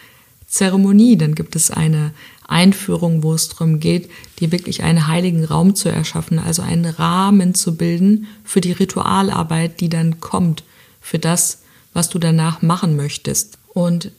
Zeremonie? 0.48 1.18
Dann 1.18 1.36
gibt 1.36 1.58
es 1.58 1.72
eine 1.72 2.12
Einführung, 2.50 3.24
wo 3.24 3.34
es 3.34 3.50
darum 3.50 3.80
geht, 3.80 4.10
dir 4.40 4.52
wirklich 4.52 4.84
einen 4.84 5.08
heiligen 5.08 5.46
Raum 5.46 5.76
zu 5.76 5.90
erschaffen, 5.90 6.40
also 6.40 6.62
einen 6.62 6.86
Rahmen 6.86 7.54
zu 7.54 7.76
bilden 7.76 8.28
für 8.44 8.62
die 8.62 8.72
Ritualarbeit, 8.72 9.80
die 9.82 9.90
dann 9.90 10.20
kommt, 10.20 10.64
für 11.00 11.20
das, 11.20 11.62
was 11.94 12.10
du 12.10 12.20
danach 12.20 12.62
machen 12.62 12.96
möchtest. 12.96 13.58
Und 13.74 14.12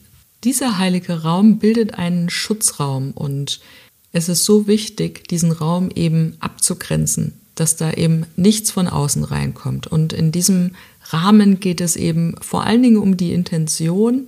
dieser 0.43 0.77
heilige 0.77 1.23
Raum 1.23 1.59
bildet 1.59 1.95
einen 1.95 2.29
Schutzraum 2.29 3.11
und 3.11 3.59
es 4.13 4.27
ist 4.27 4.45
so 4.45 4.67
wichtig, 4.67 5.27
diesen 5.27 5.51
Raum 5.51 5.89
eben 5.93 6.35
abzugrenzen, 6.39 7.33
dass 7.55 7.75
da 7.77 7.91
eben 7.91 8.25
nichts 8.35 8.71
von 8.71 8.87
außen 8.87 9.23
reinkommt. 9.23 9.87
Und 9.87 10.13
in 10.13 10.31
diesem 10.31 10.75
Rahmen 11.09 11.59
geht 11.59 11.79
es 11.79 11.95
eben 11.95 12.35
vor 12.41 12.63
allen 12.63 12.83
Dingen 12.83 12.97
um 12.97 13.17
die 13.17 13.33
Intention, 13.33 14.25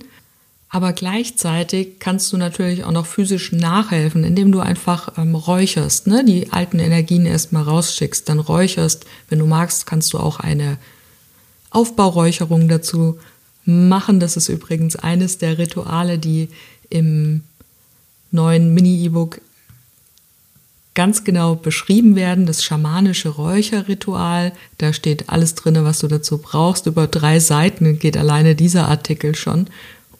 aber 0.74 0.92
gleichzeitig 0.92 2.00
kannst 2.00 2.32
du 2.32 2.36
natürlich 2.36 2.82
auch 2.82 2.90
noch 2.90 3.06
physisch 3.06 3.52
nachhelfen, 3.52 4.24
indem 4.24 4.50
du 4.50 4.58
einfach 4.58 5.16
ähm, 5.16 5.36
räucherst, 5.36 6.08
ne? 6.08 6.24
die 6.24 6.50
alten 6.50 6.80
Energien 6.80 7.26
erstmal 7.26 7.62
rausschickst, 7.62 8.28
dann 8.28 8.40
räucherst. 8.40 9.06
Wenn 9.28 9.38
du 9.38 9.46
magst, 9.46 9.86
kannst 9.86 10.12
du 10.12 10.18
auch 10.18 10.40
eine 10.40 10.78
Aufbauräucherung 11.70 12.66
dazu 12.66 13.20
machen. 13.64 14.18
Das 14.18 14.36
ist 14.36 14.48
übrigens 14.48 14.96
eines 14.96 15.38
der 15.38 15.58
Rituale, 15.58 16.18
die 16.18 16.48
im 16.90 17.42
neuen 18.32 18.74
Mini-E-Book 18.74 19.40
ganz 20.94 21.22
genau 21.22 21.54
beschrieben 21.54 22.16
werden, 22.16 22.46
das 22.46 22.64
schamanische 22.64 23.28
Räucherritual. 23.28 24.52
Da 24.78 24.92
steht 24.92 25.28
alles 25.28 25.54
drin, 25.54 25.76
was 25.84 26.00
du 26.00 26.08
dazu 26.08 26.38
brauchst. 26.38 26.86
Über 26.86 27.06
drei 27.06 27.38
Seiten 27.38 28.00
geht 28.00 28.16
alleine 28.16 28.56
dieser 28.56 28.88
Artikel 28.88 29.36
schon, 29.36 29.68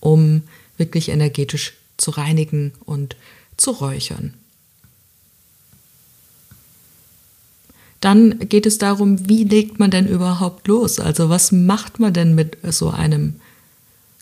um 0.04 0.42
wirklich 0.76 1.08
energetisch 1.08 1.72
zu 1.96 2.10
reinigen 2.10 2.72
und 2.84 3.16
zu 3.56 3.70
räuchern. 3.70 4.34
Dann 8.00 8.38
geht 8.50 8.66
es 8.66 8.76
darum, 8.76 9.28
wie 9.28 9.44
legt 9.44 9.78
man 9.78 9.90
denn 9.90 10.06
überhaupt 10.06 10.68
los? 10.68 11.00
Also 11.00 11.30
was 11.30 11.52
macht 11.52 12.00
man 12.00 12.12
denn 12.12 12.34
mit 12.34 12.58
so 12.70 12.90
einem 12.90 13.40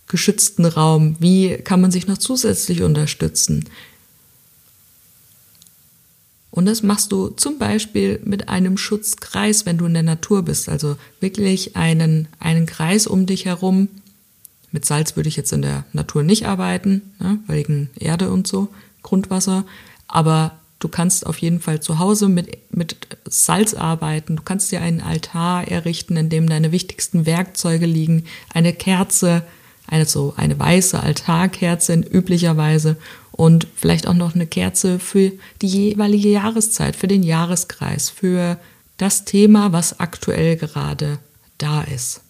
geschützten 0.06 0.64
Raum? 0.66 1.16
Wie 1.18 1.56
kann 1.56 1.80
man 1.80 1.90
sich 1.90 2.06
noch 2.06 2.18
zusätzlich 2.18 2.82
unterstützen? 2.82 3.64
Und 6.52 6.66
das 6.66 6.84
machst 6.84 7.10
du 7.10 7.30
zum 7.30 7.58
Beispiel 7.58 8.20
mit 8.24 8.48
einem 8.48 8.76
Schutzkreis, 8.76 9.66
wenn 9.66 9.78
du 9.78 9.86
in 9.86 9.94
der 9.94 10.04
Natur 10.04 10.42
bist. 10.42 10.68
Also 10.68 10.96
wirklich 11.18 11.74
einen, 11.74 12.28
einen 12.38 12.66
Kreis 12.66 13.08
um 13.08 13.26
dich 13.26 13.46
herum. 13.46 13.88
Mit 14.72 14.84
Salz 14.86 15.16
würde 15.16 15.28
ich 15.28 15.36
jetzt 15.36 15.52
in 15.52 15.62
der 15.62 15.84
Natur 15.92 16.22
nicht 16.22 16.46
arbeiten, 16.46 17.12
ne, 17.20 17.38
wegen 17.46 17.90
Erde 17.98 18.30
und 18.30 18.46
so, 18.46 18.68
Grundwasser. 19.02 19.64
Aber 20.08 20.52
du 20.78 20.88
kannst 20.88 21.26
auf 21.26 21.38
jeden 21.38 21.60
Fall 21.60 21.80
zu 21.80 21.98
Hause 21.98 22.28
mit, 22.28 22.58
mit 22.74 22.96
Salz 23.26 23.74
arbeiten. 23.74 24.36
Du 24.36 24.42
kannst 24.42 24.72
dir 24.72 24.80
einen 24.80 25.00
Altar 25.00 25.68
errichten, 25.68 26.16
in 26.16 26.30
dem 26.30 26.48
deine 26.48 26.72
wichtigsten 26.72 27.26
Werkzeuge 27.26 27.86
liegen. 27.86 28.24
Eine 28.52 28.72
Kerze, 28.72 29.42
eine 29.86 30.06
so 30.06 30.34
eine 30.36 30.58
weiße 30.58 30.98
Altarkerze 30.98 31.94
üblicherweise 31.94 32.96
und 33.30 33.66
vielleicht 33.74 34.06
auch 34.06 34.14
noch 34.14 34.34
eine 34.34 34.46
Kerze 34.46 34.98
für 34.98 35.32
die 35.60 35.66
jeweilige 35.66 36.28
Jahreszeit, 36.28 36.96
für 36.96 37.08
den 37.08 37.22
Jahreskreis, 37.22 38.08
für 38.10 38.58
das 38.96 39.24
Thema, 39.24 39.72
was 39.72 40.00
aktuell 40.00 40.56
gerade 40.56 41.18
da 41.58 41.82
ist. 41.82 42.20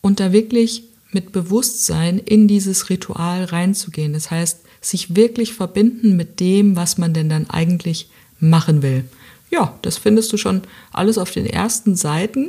Und 0.00 0.20
da 0.20 0.32
wirklich 0.32 0.84
mit 1.12 1.32
Bewusstsein 1.32 2.18
in 2.18 2.48
dieses 2.48 2.88
Ritual 2.90 3.44
reinzugehen. 3.44 4.12
Das 4.12 4.30
heißt, 4.30 4.60
sich 4.80 5.14
wirklich 5.14 5.52
verbinden 5.54 6.16
mit 6.16 6.40
dem, 6.40 6.76
was 6.76 6.98
man 6.98 7.12
denn 7.12 7.28
dann 7.28 7.50
eigentlich 7.50 8.08
machen 8.38 8.82
will. 8.82 9.04
Ja, 9.50 9.78
das 9.82 9.98
findest 9.98 10.32
du 10.32 10.36
schon 10.36 10.62
alles 10.92 11.18
auf 11.18 11.30
den 11.30 11.46
ersten 11.46 11.96
Seiten 11.96 12.48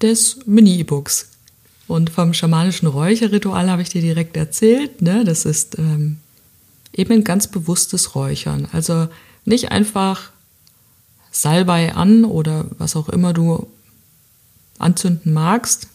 des 0.00 0.40
Mini-E-Books. 0.46 1.30
Und 1.86 2.10
vom 2.10 2.34
schamanischen 2.34 2.88
Räucherritual 2.88 3.70
habe 3.70 3.82
ich 3.82 3.88
dir 3.88 4.02
direkt 4.02 4.36
erzählt. 4.36 5.00
Ne? 5.00 5.24
Das 5.24 5.44
ist 5.44 5.78
ähm, 5.78 6.18
eben 6.92 7.12
ein 7.12 7.24
ganz 7.24 7.46
bewusstes 7.46 8.14
Räuchern. 8.14 8.68
Also 8.72 9.08
nicht 9.44 9.70
einfach 9.70 10.30
Salbei 11.30 11.94
an 11.94 12.24
oder 12.24 12.66
was 12.78 12.96
auch 12.96 13.08
immer 13.08 13.32
du 13.32 13.68
anzünden 14.78 15.32
magst, 15.32 15.88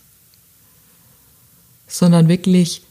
sondern 1.93 2.27
wirklich 2.27 2.81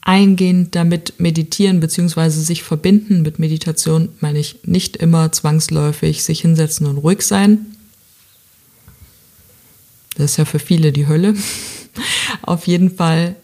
eingehend 0.00 0.74
damit 0.74 1.20
meditieren 1.20 1.80
bzw. 1.80 2.30
sich 2.30 2.62
verbinden 2.62 3.20
mit 3.20 3.38
Meditation, 3.38 4.08
meine 4.20 4.38
ich 4.38 4.64
nicht 4.64 4.96
immer 4.96 5.32
zwangsläufig 5.32 6.24
sich 6.24 6.40
hinsetzen 6.40 6.86
und 6.86 6.96
ruhig 6.96 7.20
sein. 7.20 7.76
Das 10.16 10.32
ist 10.32 10.36
ja 10.38 10.46
für 10.46 10.58
viele 10.58 10.92
die 10.92 11.06
Hölle. 11.06 11.34
Auf 12.42 12.66
jeden 12.66 12.96
Fall 12.96 13.36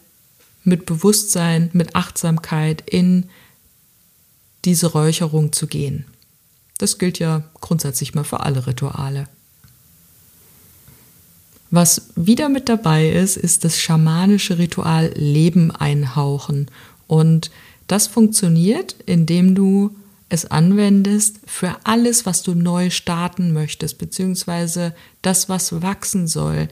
mit 0.63 0.87
Bewusstsein, 0.87 1.69
mit 1.73 1.95
Achtsamkeit 1.95 2.81
in 2.89 3.29
diese 4.65 4.87
Räucherung 4.87 5.53
zu 5.53 5.67
gehen. 5.67 6.05
Das 6.79 6.97
gilt 6.97 7.19
ja 7.19 7.43
grundsätzlich 7.61 8.15
mal 8.15 8.23
für 8.23 8.39
alle 8.39 8.65
Rituale. 8.65 9.27
Was 11.71 12.09
wieder 12.15 12.49
mit 12.49 12.67
dabei 12.67 13.09
ist, 13.09 13.37
ist 13.37 13.63
das 13.63 13.79
schamanische 13.79 14.57
Ritual 14.57 15.11
Leben 15.15 15.71
einhauchen. 15.71 16.67
Und 17.07 17.51
das 17.87 18.07
funktioniert, 18.07 18.95
indem 19.05 19.55
du 19.55 19.95
es 20.29 20.45
anwendest 20.49 21.39
für 21.45 21.75
alles, 21.83 22.25
was 22.25 22.43
du 22.43 22.53
neu 22.53 22.89
starten 22.89 23.51
möchtest, 23.51 23.97
beziehungsweise 23.97 24.93
das, 25.21 25.49
was 25.49 25.81
wachsen 25.81 26.27
soll, 26.27 26.69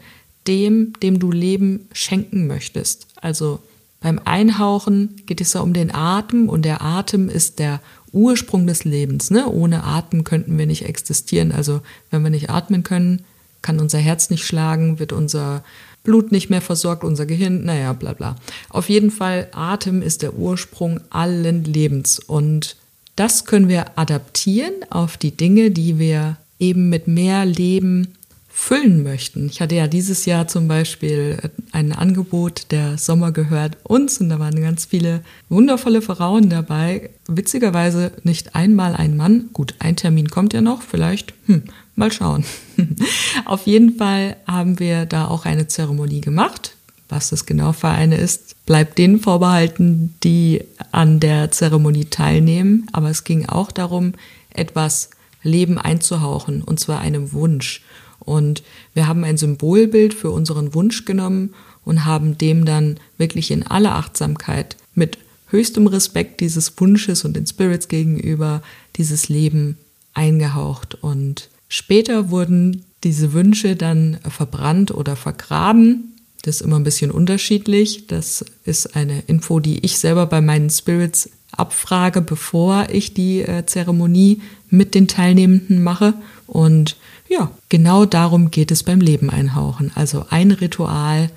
dem, 0.48 0.94
dem 1.02 1.20
du 1.20 1.32
Leben 1.32 1.88
schenken 1.92 2.48
möchtest. 2.48 3.08
Also 3.16 3.60
beim 4.00 4.20
Einhauchen 4.24 5.22
geht 5.26 5.42
es 5.42 5.54
ja 5.54 5.62
um 5.62 5.74
den 5.74 5.94
Atem 5.94 6.50
und 6.50 6.64
der 6.64 6.82
Atem 6.82 7.30
ist 7.30 7.60
der 7.60 7.82
Ursprung 8.12 8.68
des 8.68 8.84
Lebens. 8.84 9.32
Ne? 9.32 9.48
Ohne 9.48 9.84
Atem 9.84 10.24
könnten 10.24 10.58
wir 10.58 10.68
nicht 10.68 10.86
existieren. 10.86 11.52
Also 11.52 11.82
wenn 12.12 12.24
wir 12.24 12.30
nicht 12.30 12.50
atmen 12.50 12.84
können, 12.84 13.24
kann 13.62 13.80
unser 13.80 14.00
Herz 14.00 14.30
nicht 14.30 14.46
schlagen, 14.46 15.00
wird 15.00 15.12
unser 15.12 15.64
Blut 16.04 16.32
nicht 16.32 16.50
mehr 16.50 16.62
versorgt, 16.62 17.04
unser 17.04 17.26
Gehirn, 17.26 17.66
naja, 17.66 17.94
bla 17.94 18.14
bla. 18.14 18.36
Auf 18.70 18.90
jeden 18.90 19.12
Fall, 19.12 19.50
Atem 19.52 20.02
ist 20.02 20.22
der 20.22 20.36
Ursprung 20.36 21.02
allen 21.10 21.64
Lebens. 21.64 22.20
Und 22.20 22.78
das 23.16 23.46
können 23.46 23.68
wir 23.68 23.98
adaptieren 23.98 24.74
auf 24.90 25.18
die 25.18 25.36
Dinge, 25.36 25.72
die 25.72 26.00
wir 26.00 26.38
eben 26.60 26.90
mit 26.90 27.08
mehr 27.08 27.46
Leben 27.46 28.17
füllen 28.60 29.04
möchten. 29.04 29.46
Ich 29.46 29.62
hatte 29.62 29.76
ja 29.76 29.86
dieses 29.88 30.26
Jahr 30.26 30.48
zum 30.48 30.68
Beispiel 30.68 31.38
ein 31.72 31.94
Angebot, 31.94 32.72
der 32.72 32.98
Sommer 32.98 33.32
gehört 33.32 33.78
uns 33.84 34.18
und 34.18 34.30
da 34.30 34.40
waren 34.40 34.60
ganz 34.60 34.86
viele 34.86 35.22
wundervolle 35.48 36.02
Frauen 36.02 36.50
dabei. 36.50 37.12
Witzigerweise 37.28 38.12
nicht 38.24 38.56
einmal 38.56 38.96
ein 38.96 39.16
Mann. 39.16 39.52
Gut, 39.54 39.76
ein 39.78 39.96
Termin 39.96 40.30
kommt 40.30 40.54
ja 40.54 40.62
noch, 40.62 40.82
vielleicht, 40.82 41.36
hm, 41.46 41.66
mal 41.96 42.12
schauen. 42.12 42.46
Auf 43.46 43.68
jeden 43.68 43.96
Fall 43.96 44.36
haben 44.48 44.80
wir 44.80 45.06
da 45.06 45.28
auch 45.28 45.46
eine 45.46 45.68
Zeremonie 45.68 46.22
gemacht. 46.22 46.76
Was 47.10 47.30
das 47.30 47.46
genau 47.46 47.74
für 47.74 47.90
eine 47.90 48.18
ist, 48.18 48.66
bleibt 48.66 48.98
denen 48.98 49.20
vorbehalten, 49.20 50.16
die 50.24 50.64
an 50.92 51.20
der 51.20 51.52
Zeremonie 51.52 52.06
teilnehmen. 52.06 52.88
Aber 52.92 53.12
es 53.12 53.24
ging 53.24 53.46
auch 53.46 53.72
darum, 53.72 54.14
etwas 54.50 55.12
Leben 55.44 55.78
einzuhauchen, 55.78 56.64
und 56.64 56.80
zwar 56.80 57.00
einem 57.00 57.32
Wunsch. 57.34 57.84
Und 58.20 58.64
wir 58.94 59.08
haben 59.08 59.24
ein 59.24 59.38
Symbolbild 59.38 60.14
für 60.14 60.32
unseren 60.32 60.74
Wunsch 60.74 61.06
genommen 61.06 61.54
und 61.86 62.06
haben 62.06 62.38
dem 62.38 62.66
dann 62.66 63.00
wirklich 63.18 63.52
in 63.52 63.66
aller 63.66 63.96
Achtsamkeit 63.96 64.76
mit 64.94 65.18
höchstem 65.50 65.88
Respekt 65.88 66.42
dieses 66.42 66.80
Wunsches 66.80 67.24
und 67.24 67.36
den 67.36 67.48
Spirits 67.48 67.88
gegenüber 67.88 68.62
dieses 68.98 69.30
Leben 69.30 69.78
eingehaucht. 70.14 70.96
Und 71.02 71.50
später 71.70 72.30
wurden 72.30 72.84
diese 73.04 73.34
Wünsche 73.34 73.76
dann 73.76 74.18
verbrannt 74.28 74.92
oder 74.92 75.16
vergraben. 75.16 76.16
Das 76.42 76.56
ist 76.56 76.62
immer 76.62 76.78
ein 76.78 76.84
bisschen 76.84 77.12
unterschiedlich. 77.12 78.08
Das 78.08 78.44
ist 78.66 78.96
eine 78.96 79.22
Info, 79.28 79.60
die 79.60 79.80
ich 79.86 80.00
selber 80.00 80.26
bei 80.26 80.42
meinen 80.42 80.70
Spirits 80.70 81.30
abfrage, 81.52 82.22
bevor 82.22 82.88
ich 82.92 83.14
die 83.14 83.42
äh, 83.42 83.66
Zeremonie 83.66 84.42
mit 84.70 84.96
den 84.96 85.08
Teilnehmenden 85.08 85.84
mache. 85.84 86.14
Und 86.46 86.98
ja, 87.28 87.52
genau 87.70 88.06
darum 88.06 88.52
geht 88.52 88.72
es 88.72 88.84
beim 88.84 89.02
Leben 89.02 89.30
einhauchen. 89.30 89.92
Also 89.96 90.26
ein 90.30 90.52
Ritual 90.52 91.30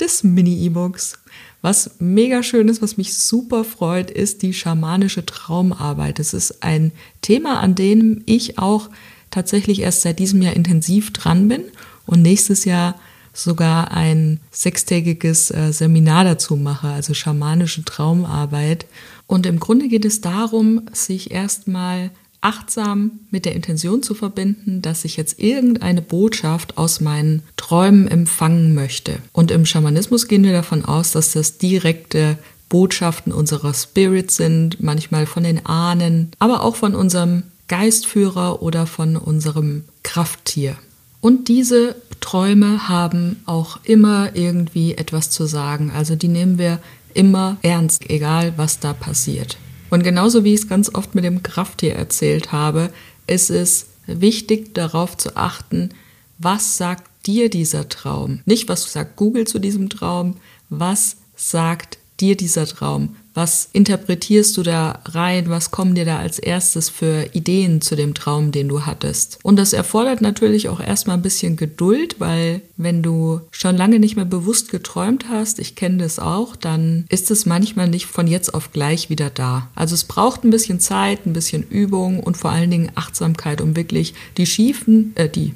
des 0.00 0.24
Mini-E-Books. 0.24 1.18
Was 1.62 1.92
mega 1.98 2.42
schön 2.42 2.68
ist, 2.68 2.82
was 2.82 2.96
mich 2.96 3.16
super 3.16 3.64
freut, 3.64 4.10
ist 4.10 4.42
die 4.42 4.52
schamanische 4.52 5.24
Traumarbeit. 5.24 6.18
Es 6.18 6.34
ist 6.34 6.62
ein 6.62 6.92
Thema, 7.22 7.60
an 7.60 7.74
dem 7.74 8.22
ich 8.26 8.58
auch 8.58 8.90
tatsächlich 9.30 9.80
erst 9.80 10.02
seit 10.02 10.18
diesem 10.18 10.42
Jahr 10.42 10.54
intensiv 10.54 11.12
dran 11.12 11.48
bin 11.48 11.64
und 12.06 12.22
nächstes 12.22 12.64
Jahr 12.64 12.96
sogar 13.32 13.90
ein 13.90 14.40
sechstägiges 14.50 15.50
äh, 15.50 15.72
Seminar 15.72 16.24
dazu 16.24 16.56
mache, 16.56 16.88
also 16.88 17.14
schamanische 17.14 17.84
Traumarbeit. 17.84 18.86
Und 19.26 19.46
im 19.46 19.58
Grunde 19.58 19.88
geht 19.88 20.04
es 20.04 20.20
darum, 20.20 20.82
sich 20.92 21.32
erstmal 21.32 22.10
achtsam 22.44 23.20
mit 23.30 23.44
der 23.44 23.54
Intention 23.54 24.02
zu 24.02 24.14
verbinden, 24.14 24.82
dass 24.82 25.04
ich 25.04 25.16
jetzt 25.16 25.40
irgendeine 25.40 26.02
Botschaft 26.02 26.76
aus 26.76 27.00
meinen 27.00 27.42
Träumen 27.56 28.06
empfangen 28.06 28.74
möchte. 28.74 29.18
Und 29.32 29.50
im 29.50 29.66
Schamanismus 29.66 30.28
gehen 30.28 30.44
wir 30.44 30.52
davon 30.52 30.84
aus, 30.84 31.12
dass 31.12 31.32
das 31.32 31.58
direkte 31.58 32.38
Botschaften 32.68 33.32
unserer 33.32 33.72
Spirits 33.72 34.36
sind, 34.36 34.82
manchmal 34.82 35.26
von 35.26 35.44
den 35.44 35.64
Ahnen, 35.64 36.32
aber 36.38 36.62
auch 36.62 36.76
von 36.76 36.94
unserem 36.94 37.44
Geistführer 37.68 38.62
oder 38.62 38.86
von 38.86 39.16
unserem 39.16 39.84
Krafttier. 40.02 40.76
Und 41.20 41.48
diese 41.48 41.96
Träume 42.20 42.88
haben 42.88 43.40
auch 43.46 43.78
immer 43.84 44.36
irgendwie 44.36 44.94
etwas 44.94 45.30
zu 45.30 45.46
sagen. 45.46 45.90
Also 45.94 46.16
die 46.16 46.28
nehmen 46.28 46.58
wir 46.58 46.80
immer 47.14 47.56
ernst, 47.62 48.10
egal 48.10 48.52
was 48.56 48.80
da 48.80 48.92
passiert. 48.92 49.56
Und 49.94 50.02
genauso 50.02 50.42
wie 50.42 50.54
ich 50.54 50.62
es 50.62 50.68
ganz 50.68 50.92
oft 50.92 51.14
mit 51.14 51.22
dem 51.22 51.44
Krafttier 51.44 51.94
erzählt 51.94 52.50
habe, 52.50 52.90
ist 53.28 53.48
es 53.48 53.86
wichtig 54.08 54.74
darauf 54.74 55.16
zu 55.16 55.36
achten, 55.36 55.90
was 56.36 56.76
sagt 56.76 57.08
dir 57.26 57.48
dieser 57.48 57.88
Traum? 57.88 58.40
Nicht, 58.44 58.68
was 58.68 58.92
sagt 58.92 59.14
Google 59.14 59.46
zu 59.46 59.60
diesem 59.60 59.88
Traum, 59.90 60.38
was 60.68 61.18
sagt 61.36 61.98
dir 62.18 62.36
dieser 62.36 62.66
Traum? 62.66 63.14
Was 63.34 63.68
interpretierst 63.72 64.56
du 64.56 64.62
da 64.62 65.00
rein? 65.06 65.48
Was 65.48 65.72
kommen 65.72 65.96
dir 65.96 66.04
da 66.04 66.18
als 66.18 66.38
erstes 66.38 66.88
für 66.88 67.28
Ideen 67.32 67.80
zu 67.80 67.96
dem 67.96 68.14
Traum, 68.14 68.52
den 68.52 68.68
du 68.68 68.86
hattest? 68.86 69.38
Und 69.42 69.56
das 69.56 69.72
erfordert 69.72 70.20
natürlich 70.20 70.68
auch 70.68 70.80
erstmal 70.80 71.16
ein 71.16 71.22
bisschen 71.22 71.56
Geduld, 71.56 72.20
weil 72.20 72.62
wenn 72.76 73.02
du 73.02 73.40
schon 73.50 73.76
lange 73.76 73.98
nicht 73.98 74.14
mehr 74.14 74.24
bewusst 74.24 74.70
geträumt 74.70 75.26
hast, 75.28 75.58
ich 75.58 75.74
kenne 75.74 75.98
das 75.98 76.20
auch, 76.20 76.54
dann 76.54 77.06
ist 77.08 77.30
es 77.32 77.44
manchmal 77.44 77.88
nicht 77.88 78.06
von 78.06 78.28
jetzt 78.28 78.54
auf 78.54 78.72
gleich 78.72 79.10
wieder 79.10 79.30
da. 79.30 79.68
Also 79.74 79.94
es 79.94 80.04
braucht 80.04 80.44
ein 80.44 80.50
bisschen 80.50 80.78
Zeit, 80.78 81.26
ein 81.26 81.32
bisschen 81.32 81.64
Übung 81.64 82.20
und 82.20 82.36
vor 82.36 82.52
allen 82.52 82.70
Dingen 82.70 82.92
Achtsamkeit, 82.94 83.60
um 83.60 83.74
wirklich 83.74 84.14
die 84.36 84.46
schiefen, 84.46 85.12
äh, 85.16 85.28
die 85.28 85.54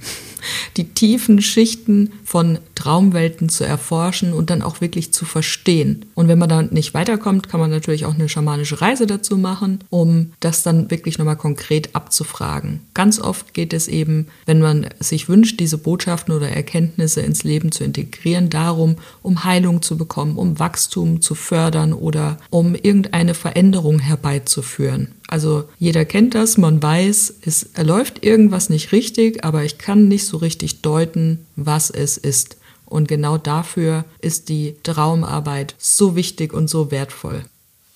die 0.76 0.88
tiefen 0.94 1.40
Schichten 1.42 2.12
von 2.24 2.58
Traumwelten 2.74 3.48
zu 3.48 3.64
erforschen 3.64 4.32
und 4.32 4.50
dann 4.50 4.62
auch 4.62 4.80
wirklich 4.80 5.12
zu 5.12 5.24
verstehen. 5.24 6.06
Und 6.14 6.28
wenn 6.28 6.38
man 6.38 6.48
dann 6.48 6.68
nicht 6.72 6.94
weiterkommt, 6.94 7.48
kann 7.48 7.60
man 7.60 7.70
natürlich 7.70 8.06
auch 8.06 8.14
eine 8.14 8.28
schamanische 8.28 8.80
Reise 8.80 9.06
dazu 9.06 9.36
machen, 9.36 9.80
um 9.90 10.32
das 10.40 10.62
dann 10.62 10.90
wirklich 10.90 11.18
nochmal 11.18 11.36
konkret 11.36 11.94
abzufragen. 11.94 12.80
Ganz 12.94 13.20
oft 13.20 13.54
geht 13.54 13.72
es 13.72 13.88
eben, 13.88 14.28
wenn 14.46 14.60
man 14.60 14.86
sich 15.00 15.28
wünscht, 15.28 15.60
diese 15.60 15.78
Botschaften 15.78 16.34
oder 16.34 16.48
Erkenntnisse 16.48 17.20
ins 17.20 17.44
Leben 17.44 17.72
zu 17.72 17.84
integrieren, 17.84 18.50
darum, 18.50 18.96
um 19.22 19.44
Heilung 19.44 19.82
zu 19.82 19.96
bekommen, 19.96 20.36
um 20.36 20.58
Wachstum 20.58 21.20
zu 21.20 21.34
fördern 21.34 21.92
oder 21.92 22.38
um 22.50 22.74
irgendeine 22.74 23.34
Veränderung 23.34 23.98
herbeizuführen. 23.98 25.08
Also 25.28 25.68
jeder 25.78 26.06
kennt 26.06 26.34
das, 26.34 26.56
man 26.56 26.82
weiß, 26.82 27.34
es 27.42 27.68
läuft 27.76 28.24
irgendwas 28.24 28.70
nicht 28.70 28.92
richtig, 28.92 29.44
aber 29.44 29.62
ich 29.62 29.76
kann 29.78 30.08
nicht 30.08 30.26
so 30.26 30.38
richtig 30.38 30.80
deuten, 30.80 31.46
was 31.54 31.90
es 31.90 32.16
ist. 32.16 32.56
Und 32.86 33.06
genau 33.08 33.36
dafür 33.36 34.06
ist 34.22 34.48
die 34.48 34.76
Traumarbeit 34.82 35.74
so 35.76 36.16
wichtig 36.16 36.54
und 36.54 36.68
so 36.68 36.90
wertvoll. 36.90 37.44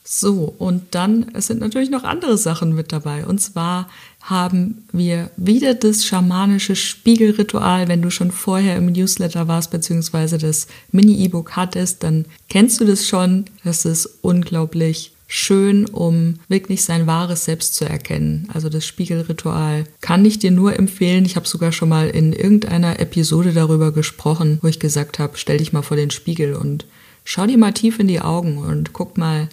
So, 0.05 0.55
und 0.59 0.95
dann 0.95 1.31
es 1.33 1.47
sind 1.47 1.61
natürlich 1.61 1.88
noch 1.88 2.05
andere 2.05 2.37
Sachen 2.37 2.75
mit 2.75 2.92
dabei. 2.92 3.25
Und 3.25 3.40
zwar 3.40 3.88
haben 4.21 4.87
wir 4.92 5.31
wieder 5.38 5.73
das 5.73 6.05
schamanische 6.05 6.77
Spiegelritual. 6.77 7.88
Wenn 7.88 8.03
du 8.03 8.11
schon 8.11 8.31
vorher 8.31 8.77
im 8.77 8.92
Newsletter 8.92 9.49
warst, 9.49 9.71
beziehungsweise 9.71 10.37
das 10.37 10.66
Mini-E-Book 10.90 11.57
hattest, 11.57 12.03
dann 12.03 12.27
kennst 12.51 12.79
du 12.81 12.85
das 12.85 13.07
schon. 13.07 13.47
Das 13.64 13.87
ist 13.87 14.18
unglaublich 14.21 15.12
schön, 15.35 15.87
um 15.87 16.35
wirklich 16.49 16.85
sein 16.85 17.07
wahres 17.07 17.47
Selbst 17.47 17.75
zu 17.75 17.87
erkennen. 17.87 18.49
Also 18.53 18.68
das 18.68 18.85
Spiegelritual 18.85 19.85
kann 20.03 20.27
ich 20.27 20.38
dir 20.38 20.51
nur 20.51 20.79
empfehlen. 20.79 21.25
Ich 21.25 21.37
habe 21.37 21.49
sogar 21.49 21.73
schon 21.73 21.88
mal 21.88 22.11
in 22.11 22.35
irgendeiner 22.35 23.01
Episode 23.01 23.55
darüber 23.55 23.92
gesprochen, 23.92 24.59
wo 24.61 24.68
ich 24.68 24.79
gesagt 24.79 25.18
habe, 25.18 25.38
stell 25.38 25.57
dich 25.57 25.73
mal 25.73 25.81
vor 25.81 25.97
den 25.97 26.11
Spiegel 26.11 26.55
und 26.55 26.85
schau 27.25 27.47
dir 27.47 27.57
mal 27.57 27.73
tief 27.73 27.99
in 27.99 28.09
die 28.09 28.21
Augen 28.21 28.59
und 28.59 28.92
guck 28.92 29.16
mal, 29.16 29.49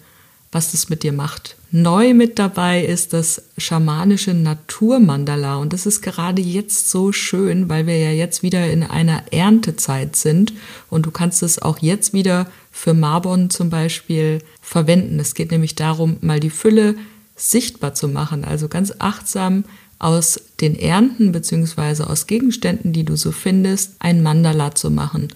was 0.52 0.72
das 0.72 0.90
mit 0.90 1.02
dir 1.02 1.14
macht. 1.14 1.56
Neu 1.70 2.12
mit 2.12 2.38
dabei 2.38 2.84
ist 2.84 3.14
das 3.14 3.42
schamanische 3.56 4.34
Naturmandala 4.34 5.56
und 5.56 5.72
das 5.72 5.86
ist 5.86 6.02
gerade 6.02 6.42
jetzt 6.42 6.90
so 6.90 7.10
schön, 7.10 7.70
weil 7.70 7.86
wir 7.86 7.98
ja 7.98 8.10
jetzt 8.10 8.42
wieder 8.42 8.70
in 8.70 8.82
einer 8.82 9.22
Erntezeit 9.32 10.14
sind 10.14 10.52
und 10.90 11.06
du 11.06 11.10
kannst 11.10 11.42
es 11.42 11.62
auch 11.62 11.78
jetzt 11.78 12.12
wieder 12.12 12.48
für 12.70 12.94
Marbon 12.94 13.50
zum 13.50 13.70
Beispiel 13.70 14.40
verwenden. 14.60 15.18
Es 15.18 15.34
geht 15.34 15.50
nämlich 15.50 15.74
darum, 15.74 16.16
mal 16.20 16.40
die 16.40 16.50
Fülle 16.50 16.94
sichtbar 17.36 17.94
zu 17.94 18.08
machen, 18.08 18.44
also 18.44 18.68
ganz 18.68 18.94
achtsam 18.98 19.64
aus 19.98 20.40
den 20.60 20.78
Ernten 20.78 21.32
beziehungsweise 21.32 22.08
aus 22.08 22.26
Gegenständen, 22.26 22.92
die 22.92 23.04
du 23.04 23.16
so 23.16 23.32
findest, 23.32 23.96
ein 23.98 24.22
Mandala 24.22 24.74
zu 24.74 24.90
machen. 24.90 25.28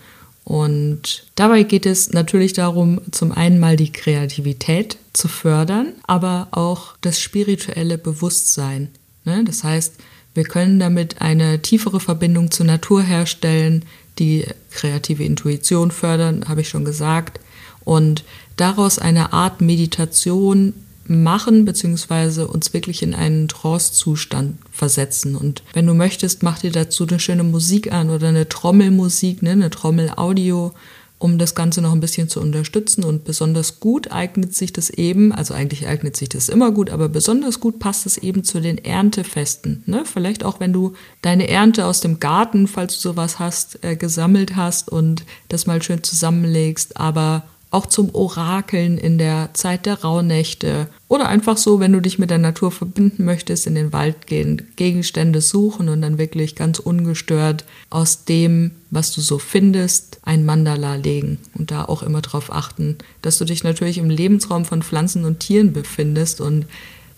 Und 0.44 1.27
dabei 1.37 1.62
geht 1.62 1.87
es 1.87 2.12
natürlich 2.12 2.53
darum, 2.53 3.01
zum 3.11 3.33
einen 3.33 3.59
mal 3.59 3.77
die 3.77 3.92
Kreativität 3.92 4.99
zu 5.14 5.29
fördern, 5.29 5.92
aber 6.07 6.49
auch 6.51 6.97
das 7.01 7.18
spirituelle 7.20 7.97
Bewusstsein. 7.97 8.88
Ne? 9.25 9.42
Das 9.44 9.64
heißt, 9.64 9.94
wir 10.35 10.44
können 10.44 10.79
damit 10.79 11.23
eine 11.23 11.62
tiefere 11.62 12.01
Verbindung 12.01 12.51
zur 12.51 12.66
Natur 12.66 13.03
herstellen, 13.03 13.85
die 14.18 14.46
kreative 14.70 15.24
Intuition 15.24 15.90
fördern, 15.90 16.48
habe 16.48 16.61
ich 16.61 16.68
schon 16.68 16.85
gesagt, 16.85 17.40
und 17.85 18.24
daraus 18.57 18.98
eine 18.98 19.33
Art 19.33 19.61
Meditation 19.61 20.74
machen, 21.07 21.64
beziehungsweise 21.64 22.48
uns 22.48 22.72
wirklich 22.72 23.03
in 23.03 23.14
einen 23.14 23.48
Trance-Zustand 23.48 24.59
versetzen. 24.70 25.37
Und 25.37 25.62
wenn 25.74 25.87
du 25.87 25.94
möchtest, 25.94 26.42
mach 26.42 26.59
dir 26.59 26.72
dazu 26.72 27.07
eine 27.07 27.20
schöne 27.20 27.44
Musik 27.44 27.92
an 27.92 28.11
oder 28.11 28.29
eine 28.29 28.48
Trommelmusik, 28.48 29.42
ne, 29.42 29.50
eine 29.50 29.70
Trommelaudio, 29.70 30.72
um 31.18 31.38
das 31.38 31.55
Ganze 31.55 31.81
noch 31.81 31.92
ein 31.92 32.00
bisschen 32.00 32.29
zu 32.29 32.40
unterstützen. 32.40 33.05
Und 33.05 33.24
besonders 33.24 33.81
gut 33.81 34.12
eignet 34.12 34.55
sich 34.55 34.72
das 34.72 34.90
eben, 34.90 35.33
also 35.33 35.55
eigentlich 35.55 35.87
eignet 35.87 36.16
sich 36.16 36.29
das 36.29 36.48
immer 36.48 36.70
gut, 36.70 36.90
aber 36.90 37.09
besonders 37.09 37.61
gut 37.61 37.79
passt 37.79 38.07
es 38.07 38.18
eben 38.18 38.44
zu 38.44 38.61
den 38.61 38.79
Erntefesten. 38.79 39.83
Ne? 39.87 40.05
Vielleicht 40.05 40.44
auch, 40.44 40.61
wenn 40.61 40.72
du 40.72 40.94
deine 41.22 41.48
Ernte 41.48 41.87
aus 41.87 42.00
dem 42.00 42.20
Garten, 42.20 42.66
falls 42.66 42.94
du 42.94 43.00
sowas 43.00 43.38
hast, 43.38 43.83
äh, 43.83 43.96
gesammelt 43.96 44.57
hast 44.57 44.90
und 44.90 45.24
das 45.48 45.66
mal 45.66 45.83
schön 45.83 46.03
zusammenlegst, 46.03 46.96
aber 46.96 47.44
auch 47.74 47.87
zum 47.87 48.14
Orakeln 48.14 48.98
in 48.98 49.18
der 49.18 49.50
Zeit 49.52 49.84
der 49.84 50.02
Rauhnächte 50.02 50.87
oder 51.08 51.28
einfach 51.28 51.56
so, 51.56 51.80
wenn 51.80 51.92
du 51.92 52.00
dich 52.00 52.20
mit 52.20 52.30
der 52.30 52.38
Natur 52.38 52.70
verbinden 52.70 53.24
möchtest, 53.24 53.66
in 53.66 53.74
den 53.74 53.92
Wald 53.92 54.28
gehen, 54.28 54.62
Gegenstände 54.76 55.40
suchen 55.40 55.88
und 55.88 56.00
dann 56.00 56.16
wirklich 56.16 56.54
ganz 56.54 56.78
ungestört 56.78 57.64
aus 57.90 58.24
dem, 58.24 58.70
was 58.92 59.12
du 59.12 59.20
so 59.20 59.38
findest, 59.38 60.20
ein 60.22 60.44
Mandala 60.44 60.94
legen 60.94 61.38
und 61.54 61.72
da 61.72 61.84
auch 61.84 62.04
immer 62.04 62.22
darauf 62.22 62.52
achten, 62.52 62.96
dass 63.22 63.38
du 63.38 63.44
dich 63.44 63.64
natürlich 63.64 63.98
im 63.98 64.08
Lebensraum 64.08 64.64
von 64.64 64.82
Pflanzen 64.82 65.24
und 65.24 65.40
Tieren 65.40 65.72
befindest 65.72 66.40
und 66.40 66.66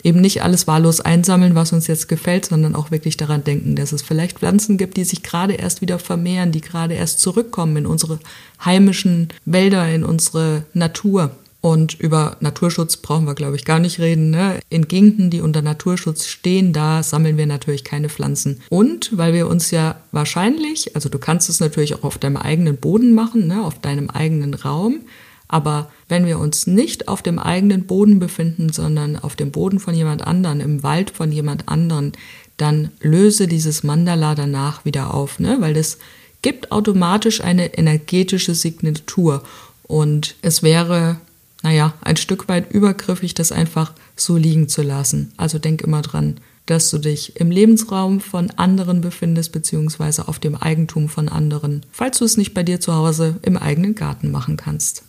eben 0.02 0.20
nicht 0.20 0.42
alles 0.42 0.66
wahllos 0.66 1.00
einsammeln, 1.00 1.54
was 1.54 1.72
uns 1.72 1.86
jetzt 1.86 2.08
gefällt, 2.08 2.46
sondern 2.46 2.74
auch 2.74 2.90
wirklich 2.90 3.16
daran 3.16 3.44
denken, 3.44 3.76
dass 3.76 3.92
es 3.92 4.02
vielleicht 4.02 4.38
Pflanzen 4.38 4.78
gibt, 4.78 4.96
die 4.96 5.04
sich 5.04 5.22
gerade 5.22 5.54
erst 5.54 5.80
wieder 5.80 5.98
vermehren, 5.98 6.52
die 6.52 6.60
gerade 6.60 6.94
erst 6.94 7.20
zurückkommen 7.20 7.76
in 7.76 7.86
unsere 7.86 8.18
heimischen 8.64 9.28
Wälder, 9.44 9.88
in 9.92 10.04
unsere 10.04 10.64
Natur. 10.74 11.30
Und 11.60 11.98
über 11.98 12.36
Naturschutz 12.38 12.96
brauchen 12.98 13.26
wir, 13.26 13.34
glaube 13.34 13.56
ich, 13.56 13.64
gar 13.64 13.80
nicht 13.80 13.98
reden. 13.98 14.30
Ne? 14.30 14.60
In 14.68 14.86
Gegenden, 14.86 15.30
die 15.30 15.40
unter 15.40 15.62
Naturschutz 15.62 16.26
stehen, 16.26 16.72
da 16.72 17.02
sammeln 17.02 17.36
wir 17.36 17.46
natürlich 17.46 17.82
keine 17.82 18.08
Pflanzen. 18.08 18.60
Und 18.68 19.10
weil 19.18 19.32
wir 19.32 19.48
uns 19.48 19.72
ja 19.72 19.96
wahrscheinlich, 20.12 20.94
also 20.94 21.08
du 21.08 21.18
kannst 21.18 21.50
es 21.50 21.58
natürlich 21.58 21.96
auch 21.96 22.04
auf 22.04 22.18
deinem 22.18 22.36
eigenen 22.36 22.76
Boden 22.76 23.14
machen, 23.14 23.48
ne? 23.48 23.64
auf 23.64 23.80
deinem 23.80 24.10
eigenen 24.10 24.54
Raum, 24.54 25.00
Aber 25.48 25.90
wenn 26.08 26.26
wir 26.26 26.38
uns 26.38 26.66
nicht 26.66 27.08
auf 27.08 27.22
dem 27.22 27.38
eigenen 27.38 27.86
Boden 27.86 28.18
befinden, 28.18 28.72
sondern 28.72 29.16
auf 29.16 29.36
dem 29.36 29.50
Boden 29.50 29.78
von 29.78 29.94
jemand 29.94 30.26
anderen, 30.26 30.60
im 30.60 30.82
Wald 30.82 31.10
von 31.10 31.30
jemand 31.30 31.68
anderen, 31.68 32.12
dann 32.56 32.90
löse 33.00 33.46
dieses 33.46 33.82
Mandala 33.82 34.34
danach 34.34 34.84
wieder 34.84 35.14
auf, 35.14 35.38
ne? 35.38 35.56
weil 35.60 35.74
das 35.74 35.98
gibt 36.42 36.72
automatisch 36.72 37.40
eine 37.40 37.76
energetische 37.76 38.54
Signatur. 38.54 39.42
Und 39.84 40.34
es 40.42 40.62
wäre, 40.62 41.18
naja, 41.62 41.94
ein 42.00 42.16
Stück 42.16 42.48
weit 42.48 42.72
übergriffig, 42.72 43.34
das 43.34 43.52
einfach 43.52 43.92
so 44.16 44.36
liegen 44.36 44.68
zu 44.68 44.82
lassen. 44.82 45.32
Also 45.36 45.58
denk 45.58 45.82
immer 45.82 46.02
dran, 46.02 46.38
dass 46.66 46.90
du 46.90 46.98
dich 46.98 47.36
im 47.36 47.50
Lebensraum 47.50 48.20
von 48.20 48.50
anderen 48.50 49.00
befindest, 49.00 49.52
beziehungsweise 49.52 50.26
auf 50.26 50.38
dem 50.38 50.56
Eigentum 50.56 51.08
von 51.08 51.28
anderen, 51.28 51.86
falls 51.92 52.18
du 52.18 52.24
es 52.24 52.36
nicht 52.36 52.54
bei 52.54 52.64
dir 52.64 52.80
zu 52.80 52.94
Hause 52.94 53.36
im 53.42 53.56
eigenen 53.56 53.94
Garten 53.94 54.30
machen 54.30 54.56
kannst. 54.56 55.04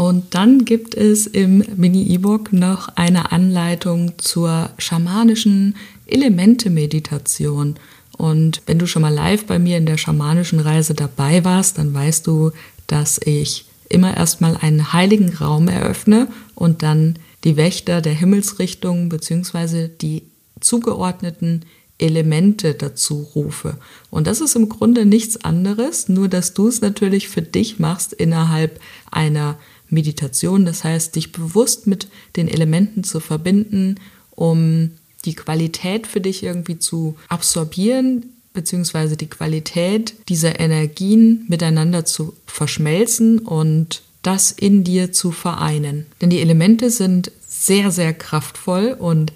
Und 0.00 0.34
dann 0.34 0.64
gibt 0.64 0.94
es 0.94 1.26
im 1.26 1.62
Mini-E-Book 1.76 2.54
noch 2.54 2.88
eine 2.96 3.32
Anleitung 3.32 4.12
zur 4.16 4.70
schamanischen 4.78 5.76
Elemente-Meditation. 6.06 7.74
Und 8.16 8.62
wenn 8.64 8.78
du 8.78 8.86
schon 8.86 9.02
mal 9.02 9.12
live 9.12 9.44
bei 9.44 9.58
mir 9.58 9.76
in 9.76 9.84
der 9.84 9.98
schamanischen 9.98 10.58
Reise 10.58 10.94
dabei 10.94 11.44
warst, 11.44 11.76
dann 11.76 11.92
weißt 11.92 12.26
du, 12.26 12.52
dass 12.86 13.20
ich 13.22 13.66
immer 13.90 14.16
erstmal 14.16 14.56
einen 14.56 14.94
heiligen 14.94 15.34
Raum 15.34 15.68
eröffne 15.68 16.28
und 16.54 16.82
dann 16.82 17.18
die 17.44 17.58
Wächter 17.58 18.00
der 18.00 18.14
Himmelsrichtung 18.14 19.10
bzw. 19.10 19.88
die 19.88 20.22
zugeordneten 20.60 21.66
Elemente 21.98 22.72
dazu 22.72 23.28
rufe. 23.34 23.76
Und 24.08 24.26
das 24.26 24.40
ist 24.40 24.56
im 24.56 24.70
Grunde 24.70 25.04
nichts 25.04 25.44
anderes, 25.44 26.08
nur 26.08 26.28
dass 26.28 26.54
du 26.54 26.68
es 26.68 26.80
natürlich 26.80 27.28
für 27.28 27.42
dich 27.42 27.78
machst 27.78 28.14
innerhalb 28.14 28.80
einer 29.10 29.58
Meditation. 29.90 30.64
Das 30.64 30.84
heißt, 30.84 31.16
dich 31.16 31.32
bewusst 31.32 31.86
mit 31.86 32.08
den 32.36 32.48
Elementen 32.48 33.04
zu 33.04 33.20
verbinden, 33.20 33.96
um 34.30 34.92
die 35.24 35.34
Qualität 35.34 36.06
für 36.06 36.20
dich 36.20 36.42
irgendwie 36.42 36.78
zu 36.78 37.16
absorbieren, 37.28 38.26
beziehungsweise 38.52 39.16
die 39.16 39.28
Qualität 39.28 40.14
dieser 40.28 40.58
Energien 40.58 41.44
miteinander 41.48 42.04
zu 42.04 42.34
verschmelzen 42.46 43.38
und 43.38 44.02
das 44.22 44.50
in 44.50 44.84
dir 44.84 45.12
zu 45.12 45.30
vereinen. 45.30 46.06
Denn 46.20 46.30
die 46.30 46.40
Elemente 46.40 46.90
sind 46.90 47.30
sehr, 47.46 47.90
sehr 47.90 48.12
kraftvoll 48.12 48.96
und 48.98 49.32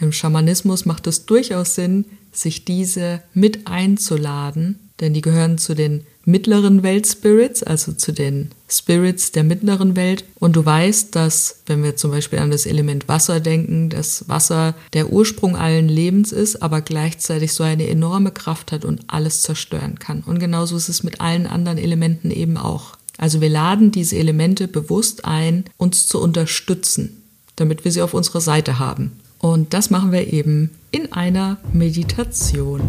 im 0.00 0.12
Schamanismus 0.12 0.86
macht 0.86 1.06
es 1.06 1.26
durchaus 1.26 1.74
Sinn, 1.74 2.04
sich 2.32 2.64
diese 2.64 3.22
mit 3.32 3.66
einzuladen, 3.66 4.78
denn 5.00 5.14
die 5.14 5.20
gehören 5.20 5.58
zu 5.58 5.74
den 5.74 6.04
mittleren 6.24 6.82
Weltspirits, 6.82 7.62
also 7.62 7.92
zu 7.92 8.12
den 8.12 8.50
Spirits 8.68 9.32
der 9.32 9.44
mittleren 9.44 9.96
Welt. 9.96 10.24
Und 10.36 10.56
du 10.56 10.64
weißt, 10.64 11.14
dass, 11.14 11.60
wenn 11.66 11.82
wir 11.82 11.96
zum 11.96 12.10
Beispiel 12.10 12.38
an 12.38 12.50
das 12.50 12.66
Element 12.66 13.08
Wasser 13.08 13.40
denken, 13.40 13.90
dass 13.90 14.28
Wasser 14.28 14.74
der 14.92 15.12
Ursprung 15.12 15.56
allen 15.56 15.88
Lebens 15.88 16.32
ist, 16.32 16.62
aber 16.62 16.80
gleichzeitig 16.80 17.52
so 17.52 17.64
eine 17.64 17.88
enorme 17.88 18.30
Kraft 18.30 18.72
hat 18.72 18.84
und 18.84 19.02
alles 19.08 19.42
zerstören 19.42 19.98
kann. 19.98 20.22
Und 20.24 20.38
genauso 20.38 20.76
ist 20.76 20.88
es 20.88 21.02
mit 21.02 21.20
allen 21.20 21.46
anderen 21.46 21.78
Elementen 21.78 22.30
eben 22.30 22.56
auch. 22.56 22.96
Also 23.18 23.40
wir 23.40 23.50
laden 23.50 23.92
diese 23.92 24.16
Elemente 24.16 24.66
bewusst 24.66 25.24
ein, 25.24 25.64
uns 25.76 26.06
zu 26.06 26.20
unterstützen, 26.20 27.22
damit 27.56 27.84
wir 27.84 27.92
sie 27.92 28.02
auf 28.02 28.14
unserer 28.14 28.40
Seite 28.40 28.78
haben. 28.78 29.12
Und 29.38 29.74
das 29.74 29.90
machen 29.90 30.10
wir 30.10 30.32
eben 30.32 30.70
in 30.90 31.12
einer 31.12 31.58
Meditation. 31.72 32.80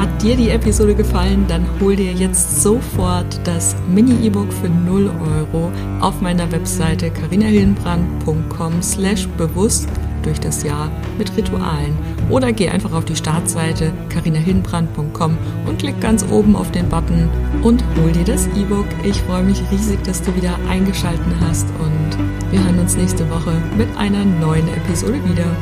Hat 0.00 0.22
dir 0.22 0.34
die 0.34 0.48
Episode 0.48 0.94
gefallen, 0.94 1.44
dann 1.46 1.66
hol 1.78 1.94
dir 1.94 2.12
jetzt 2.12 2.62
sofort 2.62 3.38
das 3.44 3.76
Mini-E-Book 3.86 4.50
für 4.50 4.70
0 4.70 5.10
Euro 5.36 5.70
auf 6.00 6.22
meiner 6.22 6.50
Webseite 6.50 7.10
carinahillenbrand.com 7.10 8.82
slash 8.82 9.28
bewusst 9.36 9.90
durch 10.22 10.40
das 10.40 10.62
Jahr 10.62 10.90
mit 11.18 11.36
Ritualen. 11.36 11.94
Oder 12.30 12.50
geh 12.54 12.70
einfach 12.70 12.94
auf 12.94 13.04
die 13.04 13.14
Startseite 13.14 13.92
carinahillenbrand.com 14.08 15.36
und 15.66 15.78
klick 15.78 16.00
ganz 16.00 16.24
oben 16.30 16.56
auf 16.56 16.70
den 16.70 16.88
Button 16.88 17.28
und 17.62 17.84
hol 18.00 18.10
dir 18.12 18.24
das 18.24 18.46
E-Book. 18.56 18.86
Ich 19.04 19.20
freue 19.20 19.42
mich 19.42 19.60
riesig, 19.70 20.02
dass 20.04 20.22
du 20.22 20.34
wieder 20.34 20.58
eingeschalten 20.70 21.34
hast 21.42 21.66
und 21.78 22.50
wir 22.50 22.64
hören 22.64 22.78
uns 22.78 22.96
nächste 22.96 23.28
Woche 23.28 23.52
mit 23.76 23.94
einer 23.98 24.24
neuen 24.24 24.66
Episode 24.68 25.22
wieder. 25.28 25.54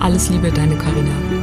Alles 0.00 0.30
Liebe, 0.30 0.50
deine 0.50 0.76
Karina. 0.76 1.37